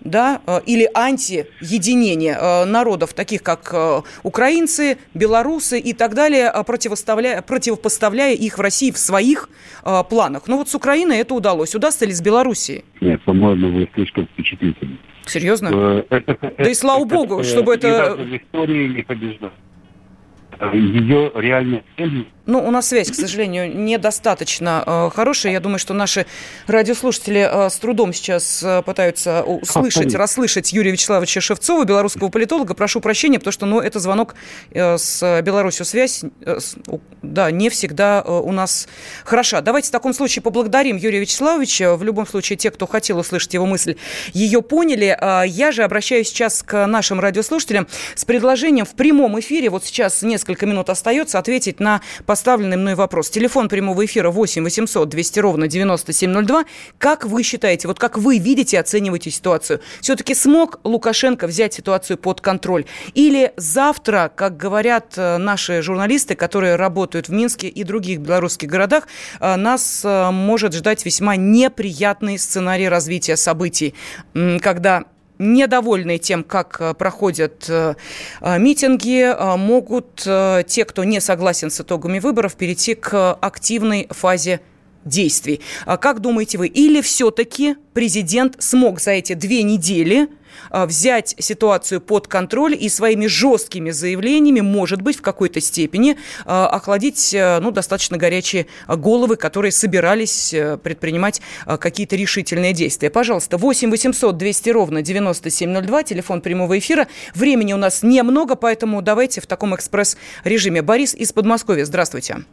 [0.02, 7.42] да, э, или антиединение э, народов, таких как э, украинцы, белорусы и так далее, противоставляя,
[7.42, 9.48] противопоставляя их в России в своих
[10.08, 10.46] планах.
[10.46, 11.74] Но вот с Украиной это удалось.
[11.74, 12.84] Удастся ли с Белоруссией?
[13.00, 14.98] Нет, по-моему, вы слишком впечатлительны.
[15.26, 16.04] Серьезно?
[16.10, 18.16] Да и слава богу, чтобы это...
[18.30, 19.52] Истории не побеждать.
[20.74, 25.52] Ее реальная цель ну, у нас связь, к сожалению, недостаточно э, хорошая.
[25.52, 26.26] Я думаю, что наши
[26.66, 32.74] радиослушатели э, с трудом сейчас э, пытаются услышать, расслышать Юрия Вячеславовича Шевцова, белорусского политолога.
[32.74, 34.34] Прошу прощения, потому что, ну, это звонок
[34.70, 36.76] э, с Беларусью связь, э, с,
[37.22, 38.88] да, не всегда э, у нас
[39.24, 39.60] хороша.
[39.60, 41.96] Давайте в таком случае поблагодарим Юрия Вячеславовича.
[41.96, 43.96] В любом случае, те, кто хотел услышать его мысль,
[44.32, 45.16] ее поняли.
[45.20, 50.22] Э, я же обращаюсь сейчас к нашим радиослушателям с предложением в прямом эфире, вот сейчас
[50.22, 52.00] несколько минут остается, ответить на
[52.30, 53.28] поставленный мной вопрос.
[53.28, 56.64] Телефон прямого эфира 8 800 200 ровно 9702.
[56.96, 59.80] Как вы считаете, вот как вы видите, оцениваете ситуацию?
[60.00, 62.84] Все-таки смог Лукашенко взять ситуацию под контроль?
[63.14, 69.08] Или завтра, как говорят э, наши журналисты, которые работают в Минске и других белорусских городах,
[69.40, 73.92] э, нас э, может ждать весьма неприятный сценарий развития событий,
[74.60, 75.02] когда
[75.40, 77.94] недовольные тем, как э, проходят э,
[78.40, 84.60] э, митинги, могут те, кто не согласен с итогами выборов, перейти к активной фазе
[85.04, 85.60] действий.
[85.86, 90.28] А как думаете вы, или все-таки президент смог за эти две недели
[90.70, 96.66] а, взять ситуацию под контроль и своими жесткими заявлениями, может быть, в какой-то степени а,
[96.68, 103.10] охладить ну, достаточно горячие головы, которые собирались предпринимать какие-то решительные действия.
[103.10, 107.08] Пожалуйста, 8 800 200 ровно 9702, телефон прямого эфира.
[107.34, 110.82] Времени у нас немного, поэтому давайте в таком экспресс-режиме.
[110.82, 112.44] Борис из Подмосковья, здравствуйте.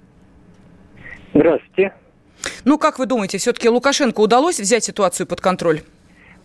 [1.33, 1.93] Здравствуйте.
[2.65, 5.81] Ну, как вы думаете, все-таки Лукашенко удалось взять ситуацию под контроль?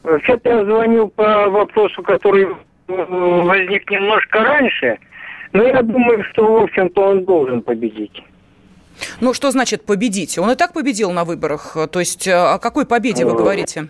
[0.02, 2.48] Вообще-то я звонил по вопросу, который
[2.88, 4.98] возник немножко раньше,
[5.52, 8.22] но я думаю, что, в общем-то, он должен победить.
[9.20, 10.38] Ну, что значит победить?
[10.38, 11.76] Он и так победил на выборах.
[11.90, 13.88] То есть о какой победе вы говорите?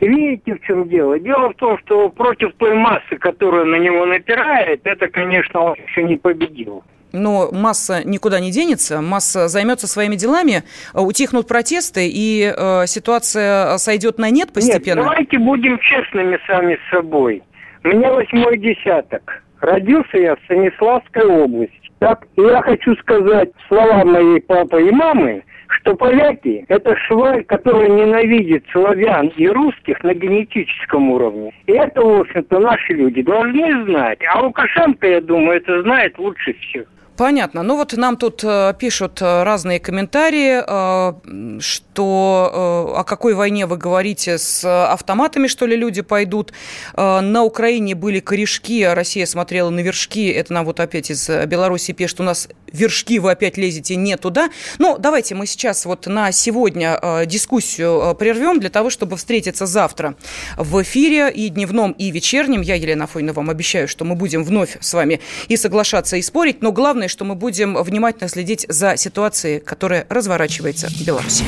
[0.00, 1.18] Видите, в чем дело?
[1.18, 6.02] Дело в том, что против той массы, которая на него напирает, это, конечно, он еще
[6.02, 6.82] не победил
[7.12, 13.76] но масса никуда не денется, масса займется своими делами, э, утихнут протесты, и э, ситуация
[13.78, 15.00] сойдет на нет постепенно?
[15.00, 17.42] Нет, давайте будем честными сами с собой.
[17.82, 19.42] Мне восьмой десяток.
[19.60, 21.90] Родился я в Станиславской области.
[22.00, 28.64] Так, я хочу сказать слова моей папы и мамы, что поляки– это шваль, которая ненавидит
[28.72, 31.52] славян и русских на генетическом уровне.
[31.66, 34.18] И это, в общем-то, наши люди должны знать.
[34.32, 36.86] А Лукашенко, я думаю, это знает лучше всех.
[37.16, 37.62] Понятно.
[37.62, 43.76] Ну вот нам тут э, пишут э, разные комментарии, э, что о какой войне вы
[43.76, 46.52] говорите, с автоматами, что ли, люди пойдут.
[46.96, 50.28] На Украине были корешки, а Россия смотрела на вершки.
[50.28, 54.50] Это нам вот опять из Беларуси пишет, у нас вершки, вы опять лезете не туда.
[54.78, 60.14] Ну, давайте мы сейчас вот на сегодня дискуссию прервем для того, чтобы встретиться завтра
[60.56, 62.62] в эфире и дневном, и вечернем.
[62.62, 66.62] Я, Елена Афонина, вам обещаю, что мы будем вновь с вами и соглашаться, и спорить,
[66.62, 66.72] но
[67.02, 71.44] главное, что мы будем внимательно следить за ситуацией, которая разворачивается в Беларуси.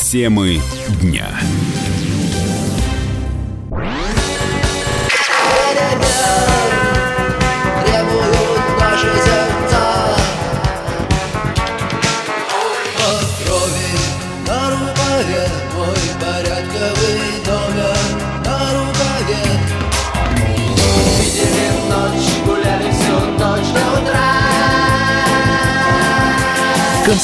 [0.00, 0.60] Темы
[1.02, 1.26] дня.